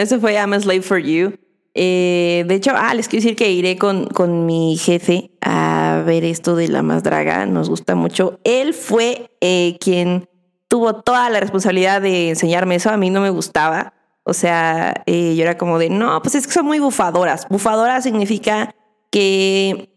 eso 0.00 0.20
fue 0.20 0.34
I'm 0.34 0.52
a 0.52 0.60
Slave 0.60 0.82
for 0.82 0.98
You. 0.98 1.34
Eh, 1.74 2.44
de 2.46 2.54
hecho, 2.56 2.72
ah, 2.74 2.94
les 2.94 3.08
quiero 3.08 3.22
decir 3.22 3.36
que 3.36 3.50
iré 3.50 3.76
con, 3.76 4.06
con 4.06 4.44
mi 4.46 4.76
jefe 4.76 5.30
a 5.40 6.02
ver 6.04 6.24
esto 6.24 6.56
de 6.56 6.68
la 6.68 6.82
más 6.82 7.02
draga. 7.02 7.46
Nos 7.46 7.68
gusta 7.68 7.94
mucho. 7.94 8.40
Él 8.44 8.74
fue 8.74 9.30
eh, 9.40 9.76
quien 9.80 10.28
tuvo 10.68 10.94
toda 10.96 11.30
la 11.30 11.40
responsabilidad 11.40 12.02
de 12.02 12.30
enseñarme 12.30 12.76
eso. 12.76 12.90
A 12.90 12.96
mí 12.96 13.10
no 13.10 13.20
me 13.20 13.30
gustaba. 13.30 13.94
O 14.24 14.34
sea, 14.34 15.02
eh, 15.06 15.34
yo 15.36 15.42
era 15.42 15.56
como 15.56 15.78
de, 15.78 15.90
no, 15.90 16.20
pues 16.22 16.34
es 16.34 16.46
que 16.46 16.52
son 16.52 16.66
muy 16.66 16.78
bufadoras. 16.78 17.46
Bufadora 17.48 18.00
significa 18.02 18.74
que, 19.10 19.88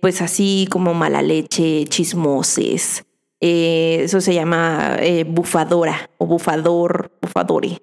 pues 0.00 0.22
así 0.22 0.68
como 0.70 0.94
mala 0.94 1.22
leche, 1.22 1.84
chismoses. 1.86 3.04
Eso 3.40 4.20
se 4.20 4.32
llama 4.34 4.96
bufadora 5.26 6.08
o 6.16 6.26
bufador, 6.26 7.10
bufadore. 7.20 7.82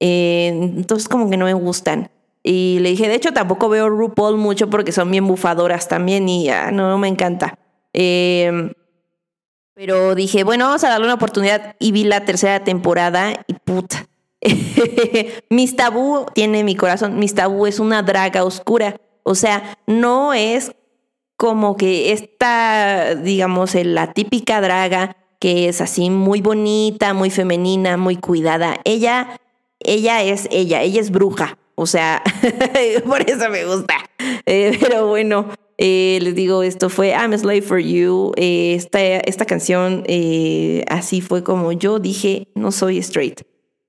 Entonces 0.00 1.08
como 1.08 1.30
que 1.30 1.36
no 1.36 1.44
me 1.44 1.54
gustan. 1.54 2.10
Y 2.42 2.78
le 2.80 2.90
dije, 2.90 3.08
de 3.08 3.14
hecho 3.14 3.32
tampoco 3.32 3.68
veo 3.68 3.88
RuPaul 3.88 4.38
mucho 4.38 4.70
porque 4.70 4.92
son 4.92 5.10
bien 5.10 5.26
bufadoras 5.26 5.88
también 5.88 6.28
y 6.28 6.48
no, 6.72 6.98
me 6.98 7.08
encanta. 7.08 7.58
Eh, 7.92 8.72
pero 9.74 10.14
dije, 10.14 10.44
bueno, 10.44 10.66
vamos 10.66 10.84
a 10.84 10.88
darle 10.88 11.06
una 11.06 11.14
oportunidad 11.14 11.76
y 11.78 11.92
vi 11.92 12.04
la 12.04 12.24
tercera 12.24 12.64
temporada 12.64 13.32
y 13.46 13.54
puta. 13.54 14.06
Miss 15.50 15.76
Tabú 15.76 16.26
tiene 16.34 16.64
mi 16.64 16.74
corazón. 16.76 17.18
Miss 17.18 17.34
Tabú 17.34 17.66
es 17.66 17.78
una 17.78 18.02
draga 18.02 18.44
oscura. 18.44 18.96
O 19.22 19.34
sea, 19.34 19.78
no 19.86 20.32
es 20.32 20.72
como 21.36 21.76
que 21.76 22.12
esta, 22.12 23.14
digamos, 23.14 23.74
la 23.74 24.12
típica 24.12 24.60
draga 24.60 25.16
que 25.38 25.68
es 25.70 25.80
así 25.80 26.10
muy 26.10 26.42
bonita, 26.42 27.14
muy 27.14 27.30
femenina, 27.30 27.96
muy 27.96 28.16
cuidada. 28.16 28.76
Ella, 28.84 29.40
ella 29.80 30.22
es 30.22 30.48
ella, 30.50 30.82
ella 30.82 31.00
es 31.00 31.10
bruja. 31.10 31.58
O 31.74 31.86
sea, 31.86 32.22
por 33.06 33.22
eso 33.22 33.48
me 33.48 33.64
gusta. 33.64 33.94
Eh, 34.44 34.76
pero 34.78 35.06
bueno, 35.06 35.48
eh, 35.78 36.18
les 36.20 36.34
digo, 36.34 36.62
esto 36.62 36.90
fue 36.90 37.08
I'm 37.08 37.32
a 37.32 37.38
Slave 37.38 37.62
for 37.62 37.78
You. 37.78 38.32
Eh, 38.36 38.74
esta, 38.74 39.00
esta 39.00 39.46
canción 39.46 40.04
así 40.88 41.22
fue 41.22 41.42
como 41.42 41.72
yo 41.72 41.98
dije, 41.98 42.48
no 42.54 42.70
soy 42.70 42.98
straight. 42.98 43.40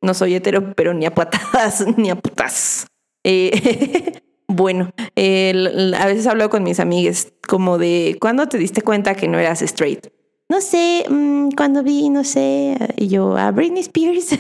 No 0.02 0.14
soy 0.14 0.36
hetero, 0.36 0.74
pero 0.74 0.94
ni 0.94 1.06
a 1.06 1.14
patadas 1.14 1.86
ni 1.98 2.10
a 2.10 2.16
putas. 2.16 2.88
Bueno, 4.54 4.92
a 4.98 6.06
veces 6.08 6.28
hablo 6.28 6.50
con 6.50 6.64
mis 6.64 6.82
amigas 6.82 7.32
como 7.48 7.78
de, 7.78 8.18
¿cuándo 8.20 8.48
te 8.48 8.58
diste 8.58 8.82
cuenta 8.82 9.16
que 9.16 9.30
no 9.30 9.40
eras 9.40 9.62
straight? 9.62 10.08
No 10.50 10.60
sé, 10.60 11.06
mm, 11.08 11.52
cuando 11.56 11.84
vi, 11.84 12.10
no 12.10 12.26
sé, 12.26 12.76
y 12.98 13.08
yo, 13.08 13.38
a 13.38 13.52
Britney 13.52 13.80
Spears, 13.80 14.36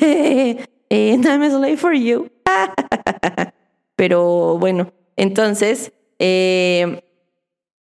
eh, 0.91 1.17
I'm 1.25 1.41
a 1.41 1.77
for 1.77 1.93
you. 1.93 2.29
Pero 3.95 4.57
bueno, 4.57 4.91
entonces, 5.15 5.93
eh, 6.19 7.03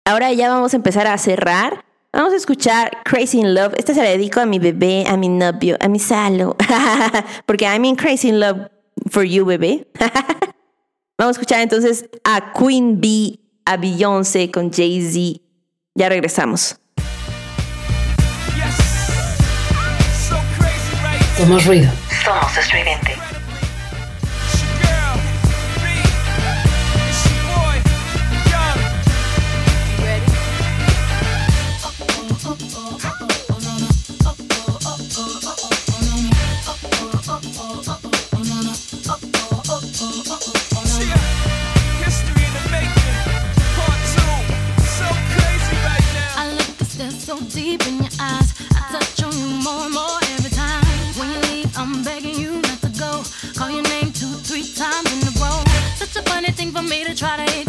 ahora 0.05 0.33
ya 0.33 0.49
vamos 0.49 0.73
a 0.73 0.77
empezar 0.77 1.07
a 1.07 1.17
cerrar. 1.17 1.85
Vamos 2.11 2.33
a 2.33 2.35
escuchar 2.35 3.03
Crazy 3.03 3.39
in 3.39 3.53
Love. 3.53 3.75
Esta 3.77 3.93
se 3.93 4.03
la 4.03 4.09
dedico 4.09 4.39
a 4.39 4.45
mi 4.45 4.59
bebé, 4.59 5.05
a 5.07 5.15
mi 5.15 5.29
novio, 5.29 5.77
a 5.79 5.87
mi 5.87 5.99
salo. 5.99 6.57
Porque 7.45 7.65
I'm 7.65 7.85
in 7.85 7.95
Crazy 7.95 8.29
in 8.29 8.39
Love 8.39 8.69
for 9.09 9.23
you, 9.23 9.45
bebé. 9.45 9.87
Vamos 11.17 11.37
a 11.37 11.39
escuchar 11.39 11.61
entonces 11.61 12.09
a 12.23 12.51
Queen 12.53 12.99
Bee, 12.99 13.39
a 13.65 13.77
Beyoncé 13.77 14.49
con 14.49 14.71
Jay-Z. 14.71 15.41
Ya 15.93 16.09
regresamos. 16.09 16.79
Somos 21.39 21.63
ruido. 21.63 21.89
Somos 22.21 22.57
estridente. 22.57 23.15
I 46.35 46.51
look 46.51 46.77
to 46.77 46.85
stare 46.85 47.11
so 47.11 47.39
deep 47.53 47.87
in 47.87 47.99
your 47.99 48.11
eyes. 48.19 48.53
I 48.75 48.91
touch 48.91 49.23
on 49.23 49.31
you 49.31 49.47
more 49.63 49.85
and 49.85 49.93
more 49.93 49.98
try 57.19 57.35
to 57.35 57.43
explain. 57.43 57.68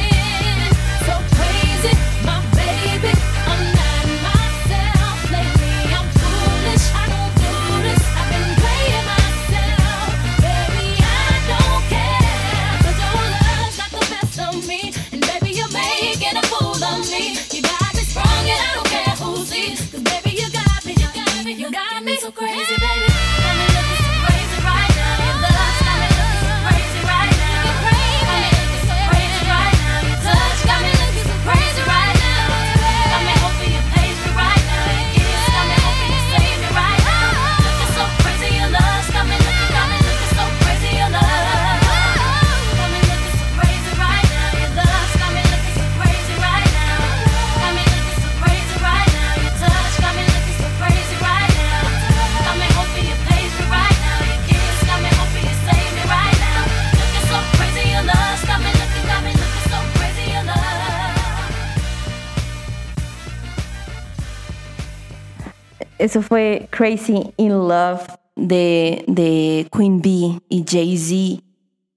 Eso 66.01 66.23
fue 66.23 66.67
Crazy 66.71 67.31
in 67.37 67.51
Love 67.51 68.01
de, 68.35 69.03
de 69.05 69.67
Queen 69.71 70.01
Bee 70.01 70.39
y 70.49 70.65
Jay-Z, 70.67 71.43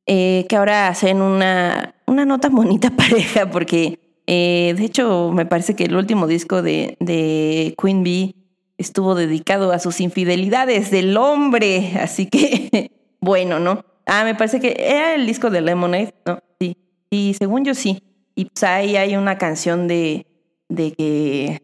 eh, 0.04 0.44
que 0.46 0.56
ahora 0.56 0.88
hacen 0.88 1.22
una, 1.22 1.94
una 2.06 2.26
nota 2.26 2.50
bonita 2.50 2.90
pareja, 2.96 3.50
porque 3.50 3.98
eh, 4.26 4.74
de 4.76 4.84
hecho 4.84 5.32
me 5.32 5.46
parece 5.46 5.74
que 5.74 5.84
el 5.84 5.96
último 5.96 6.26
disco 6.26 6.60
de, 6.60 6.98
de 7.00 7.74
Queen 7.80 8.02
Bee 8.02 8.34
estuvo 8.76 9.14
dedicado 9.14 9.72
a 9.72 9.78
sus 9.78 10.02
infidelidades 10.02 10.90
del 10.90 11.16
hombre, 11.16 11.94
así 11.98 12.26
que 12.26 12.90
bueno, 13.20 13.58
¿no? 13.58 13.86
Ah, 14.04 14.24
me 14.24 14.34
parece 14.34 14.60
que 14.60 14.76
era 14.78 15.14
el 15.14 15.24
disco 15.24 15.48
de 15.48 15.62
Lemonade, 15.62 16.12
¿no? 16.26 16.40
Sí, 16.60 16.76
y 17.08 17.34
según 17.38 17.64
yo 17.64 17.74
sí. 17.74 18.02
Y 18.34 18.44
pues 18.44 18.64
ahí 18.64 18.96
hay 18.96 19.16
una 19.16 19.38
canción 19.38 19.88
de, 19.88 20.26
de 20.68 20.92
que 20.92 21.62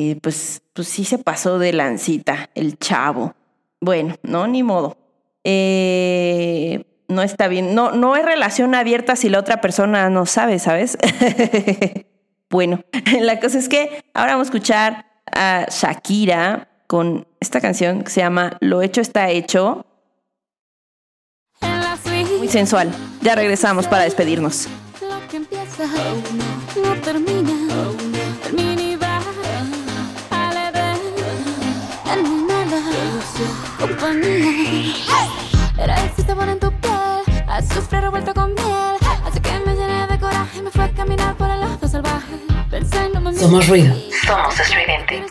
eh, 0.00 0.18
pues, 0.22 0.62
pues 0.72 0.88
sí 0.88 1.04
se 1.04 1.18
pasó 1.18 1.58
de 1.58 1.74
lancita 1.74 2.48
el 2.54 2.78
chavo. 2.78 3.34
Bueno, 3.82 4.16
no, 4.22 4.46
ni 4.46 4.62
modo. 4.62 4.96
Eh, 5.44 6.84
no 7.08 7.22
está 7.22 7.48
bien. 7.48 7.74
No, 7.74 7.92
no 7.92 8.16
es 8.16 8.24
relación 8.24 8.74
abierta 8.74 9.14
si 9.14 9.28
la 9.28 9.38
otra 9.38 9.60
persona 9.60 10.08
no 10.08 10.24
sabe, 10.24 10.58
¿sabes? 10.58 10.96
bueno, 12.50 12.80
la 13.20 13.40
cosa 13.40 13.58
es 13.58 13.68
que 13.68 14.02
ahora 14.14 14.32
vamos 14.32 14.46
a 14.46 14.50
escuchar 14.50 15.06
a 15.32 15.66
Shakira 15.68 16.68
con 16.86 17.26
esta 17.38 17.60
canción 17.60 18.02
que 18.02 18.10
se 18.10 18.20
llama 18.20 18.56
Lo 18.60 18.80
hecho 18.80 19.02
está 19.02 19.28
hecho. 19.28 19.84
Muy 22.38 22.48
sensual. 22.48 22.90
Ya 23.20 23.34
regresamos 23.34 23.86
para 23.86 24.04
despedirnos. 24.04 24.66
Lo 25.02 25.28
que 25.28 25.36
empieza 25.36 25.84
no. 25.84 26.94
Termina 27.02 27.39
Era 35.78 35.96
sabor 36.26 36.48
en 36.48 36.58
tu 36.58 36.70
piel. 36.80 37.44
Azufre 37.48 38.00
revuelto 38.02 38.34
con 38.34 38.52
miel. 38.52 38.96
Así 39.24 39.40
que 39.40 39.58
me 39.64 39.74
llené 39.74 40.06
de 40.06 40.18
coraje 40.18 40.58
y 40.58 40.62
me 40.62 40.70
fue 40.70 40.84
a 40.84 40.90
caminar 40.90 41.34
por 41.36 41.50
el 41.50 41.60
lado 41.60 41.88
salvaje. 41.88 42.36
Pensé 42.70 43.08
no 43.08 43.22
me 43.22 43.34
Somos 43.34 43.66
ruido. 43.68 43.94
Somos 44.26 44.60
estridente. 44.60 45.24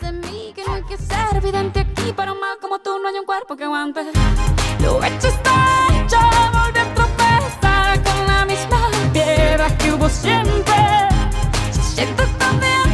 Que 0.54 0.64
no 0.64 0.74
hay 0.74 0.82
que 0.82 0.96
ser 0.96 1.36
evidente 1.36 1.80
aquí 1.80 2.12
Para 2.12 2.32
un 2.32 2.40
mal 2.40 2.58
como 2.60 2.80
tú 2.80 2.90
no 3.00 3.08
hay 3.08 3.14
un 3.14 3.24
cuerpo 3.24 3.56
que 3.56 3.64
aguante 3.64 4.00
Lo 4.80 5.02
hecho 5.04 5.28
está 5.28 5.86
hecho 5.92 6.18
Volví 6.52 6.78
a 6.80 6.94
tropezar 6.94 8.02
con 8.02 8.26
la 8.26 8.44
misma 8.44 8.88
piedra 9.12 9.78
que 9.78 9.92
hubo 9.92 10.08
siempre 10.08 10.74
Se 11.70 11.82
siente 11.82 12.26
tan 12.38 12.58
bien 12.58 12.89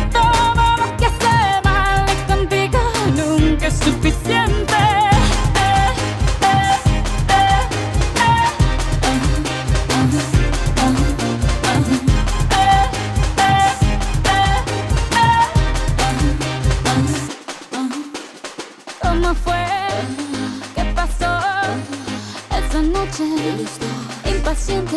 impaciente. 24.24 24.96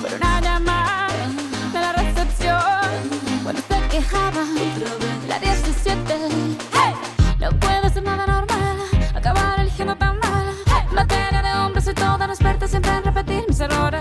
Por 0.00 0.12
una 0.14 0.40
llamada 0.40 1.08
de 1.72 1.80
la 1.80 1.92
recepción. 1.92 2.60
Cuando 3.42 3.62
se 3.62 3.88
quejaba. 3.88 4.44
La 5.28 5.38
17 5.38 6.14
¡Hey! 6.72 6.94
No 7.40 7.50
puede 7.58 7.90
ser 7.90 8.02
nada 8.02 8.26
normal. 8.26 8.76
Acabar 9.14 9.60
eligiendo 9.60 9.96
tan 9.96 10.18
mal. 10.18 10.54
Materia 10.92 11.42
de 11.42 11.52
hombres 11.60 11.86
y 11.86 11.94
toda 11.94 12.26
no 12.26 12.32
experta 12.32 12.66
siempre 12.66 12.90
en 12.92 13.04
repetir 13.04 13.44
mis 13.48 13.60
errores 13.60 13.99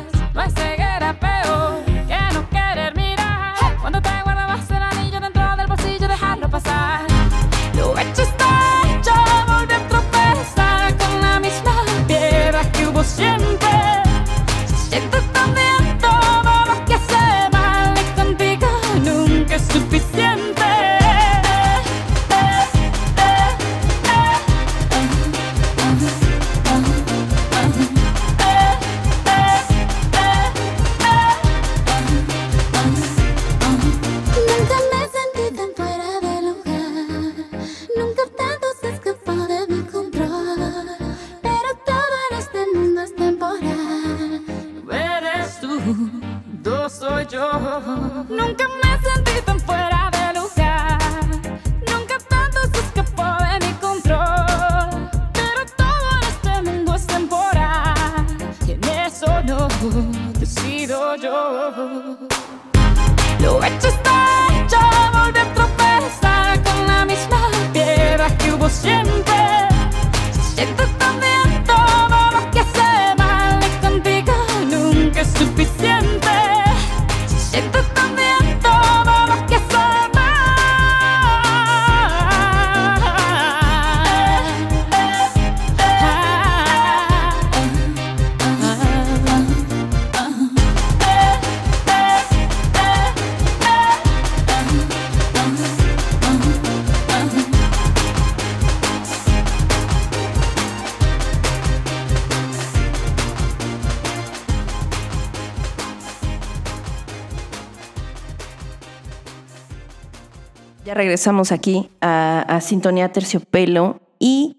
regresamos 111.00 111.54
aquí 111.54 111.90
a, 112.02 112.60
Sintonía 112.62 113.10
Terciopelo 113.10 114.02
y 114.20 114.58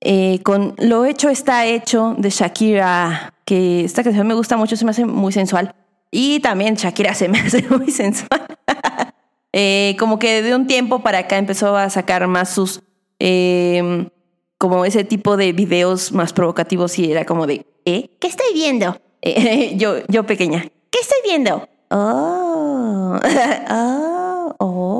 eh, 0.00 0.40
con 0.42 0.74
Lo 0.78 1.04
hecho 1.04 1.28
está 1.28 1.66
hecho 1.66 2.14
de 2.16 2.30
Shakira, 2.30 3.34
que 3.44 3.84
esta 3.84 4.02
canción 4.02 4.26
me 4.26 4.32
gusta 4.32 4.56
mucho, 4.56 4.74
se 4.74 4.86
me 4.86 4.92
hace 4.92 5.04
muy 5.04 5.32
sensual. 5.32 5.74
Y 6.10 6.40
también 6.40 6.76
Shakira 6.76 7.12
se 7.14 7.28
me 7.28 7.40
hace 7.46 7.62
muy 7.68 7.90
sensual. 7.90 8.46
Eh, 9.54 9.96
como 9.98 10.18
que 10.18 10.40
de 10.40 10.54
un 10.56 10.66
tiempo 10.66 11.00
para 11.00 11.18
acá 11.18 11.36
empezó 11.36 11.76
a 11.76 11.90
sacar 11.90 12.26
más 12.26 12.48
sus, 12.48 12.80
eh, 13.18 14.08
como 14.56 14.86
ese 14.86 15.04
tipo 15.04 15.36
de 15.36 15.52
videos 15.52 16.10
más 16.10 16.32
provocativos 16.32 16.98
y 16.98 17.12
era 17.12 17.26
como 17.26 17.46
de, 17.46 17.66
¿eh? 17.84 18.08
¿Qué 18.18 18.28
estoy 18.28 18.46
viendo? 18.54 18.98
Yo, 19.76 19.96
yo 20.08 20.24
pequeña, 20.24 20.62
¿qué 20.62 20.98
estoy 21.02 21.18
viendo? 21.22 21.68
Oh, 21.90 23.20
oh, 23.70 24.54
oh. 24.58 24.91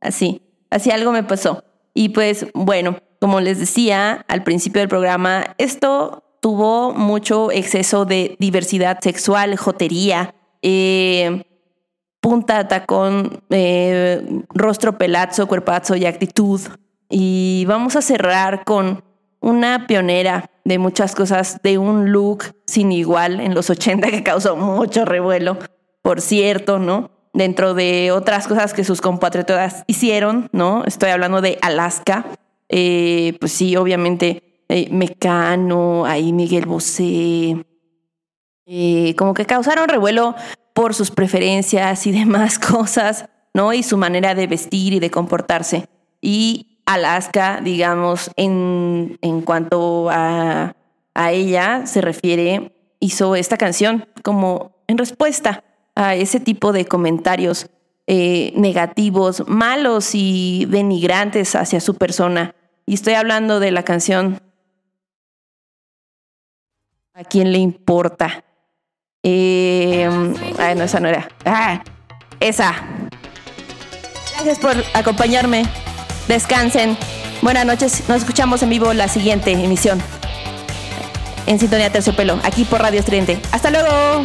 Así, 0.00 0.42
así 0.70 0.90
algo 0.90 1.12
me 1.12 1.22
pasó. 1.22 1.64
Y 1.94 2.10
pues 2.10 2.46
bueno, 2.54 2.96
como 3.20 3.40
les 3.40 3.58
decía 3.58 4.24
al 4.28 4.42
principio 4.42 4.80
del 4.80 4.88
programa, 4.88 5.54
esto 5.58 6.24
tuvo 6.40 6.92
mucho 6.92 7.50
exceso 7.50 8.04
de 8.04 8.36
diversidad 8.38 8.98
sexual, 9.00 9.56
jotería, 9.56 10.34
eh, 10.62 11.42
punta, 12.20 12.68
tacón, 12.68 13.42
eh, 13.50 14.42
rostro 14.50 14.96
pelazo, 14.98 15.46
cuerpazo 15.46 15.96
y 15.96 16.06
actitud. 16.06 16.60
Y 17.08 17.64
vamos 17.66 17.96
a 17.96 18.02
cerrar 18.02 18.64
con 18.64 19.02
una 19.40 19.86
pionera 19.86 20.50
de 20.64 20.78
muchas 20.78 21.14
cosas, 21.14 21.60
de 21.62 21.78
un 21.78 22.12
look 22.12 22.54
sin 22.66 22.92
igual 22.92 23.40
en 23.40 23.54
los 23.54 23.70
80 23.70 24.10
que 24.10 24.22
causó 24.22 24.56
mucho 24.56 25.04
revuelo, 25.04 25.58
por 26.02 26.20
cierto, 26.20 26.78
¿no? 26.78 27.10
Dentro 27.32 27.74
de 27.74 28.10
otras 28.10 28.48
cosas 28.48 28.74
que 28.74 28.82
sus 28.82 29.00
compatriotas 29.00 29.84
hicieron, 29.86 30.48
¿no? 30.52 30.82
Estoy 30.84 31.10
hablando 31.10 31.40
de 31.40 31.58
Alaska. 31.62 32.26
Eh, 32.68 33.36
pues 33.38 33.52
sí, 33.52 33.76
obviamente, 33.76 34.64
eh, 34.68 34.88
Mecano, 34.90 36.06
ahí 36.06 36.32
Miguel 36.32 36.66
Bosé, 36.66 37.64
eh, 38.66 39.14
como 39.16 39.34
que 39.34 39.46
causaron 39.46 39.88
revuelo 39.88 40.34
por 40.74 40.94
sus 40.94 41.10
preferencias 41.10 42.06
y 42.06 42.12
demás 42.18 42.58
cosas, 42.58 43.26
¿no? 43.54 43.72
Y 43.72 43.82
su 43.82 43.96
manera 43.96 44.34
de 44.34 44.46
vestir 44.48 44.92
y 44.92 45.00
de 45.00 45.10
comportarse. 45.10 45.88
Y 46.20 46.80
Alaska, 46.84 47.60
digamos, 47.62 48.30
en, 48.36 49.18
en 49.22 49.42
cuanto 49.42 50.10
a, 50.10 50.74
a 51.14 51.32
ella 51.32 51.86
se 51.86 52.00
refiere, 52.00 52.72
hizo 52.98 53.36
esta 53.36 53.56
canción 53.56 54.06
como 54.22 54.82
en 54.88 54.98
respuesta 54.98 55.64
a 55.94 56.14
ese 56.14 56.40
tipo 56.40 56.72
de 56.72 56.86
comentarios 56.86 57.68
eh, 58.06 58.52
negativos, 58.56 59.44
malos 59.46 60.10
y 60.14 60.66
denigrantes 60.68 61.54
hacia 61.54 61.80
su 61.80 61.94
persona. 61.94 62.54
Y 62.86 62.94
estoy 62.94 63.14
hablando 63.14 63.60
de 63.60 63.70
la 63.70 63.84
canción 63.84 64.40
¿A 67.20 67.24
quién 67.24 67.52
le 67.52 67.58
importa? 67.58 68.44
Eh, 69.22 70.08
ay, 70.58 70.74
no, 70.74 70.84
esa 70.84 71.00
no 71.00 71.08
era. 71.08 71.28
Ah, 71.44 71.82
esa. 72.40 72.74
Gracias 74.32 74.58
por 74.58 74.72
acompañarme. 74.94 75.66
Descansen. 76.28 76.96
Buenas 77.42 77.66
noches. 77.66 78.08
Nos 78.08 78.22
escuchamos 78.22 78.62
en 78.62 78.70
vivo 78.70 78.94
la 78.94 79.06
siguiente 79.06 79.52
emisión. 79.52 80.00
En 81.46 81.58
Sintonía 81.58 81.92
Terciopelo, 81.92 82.38
aquí 82.42 82.64
por 82.64 82.80
Radio 82.80 83.00
Estridente. 83.00 83.38
¡Hasta 83.52 83.70
luego! 83.70 84.24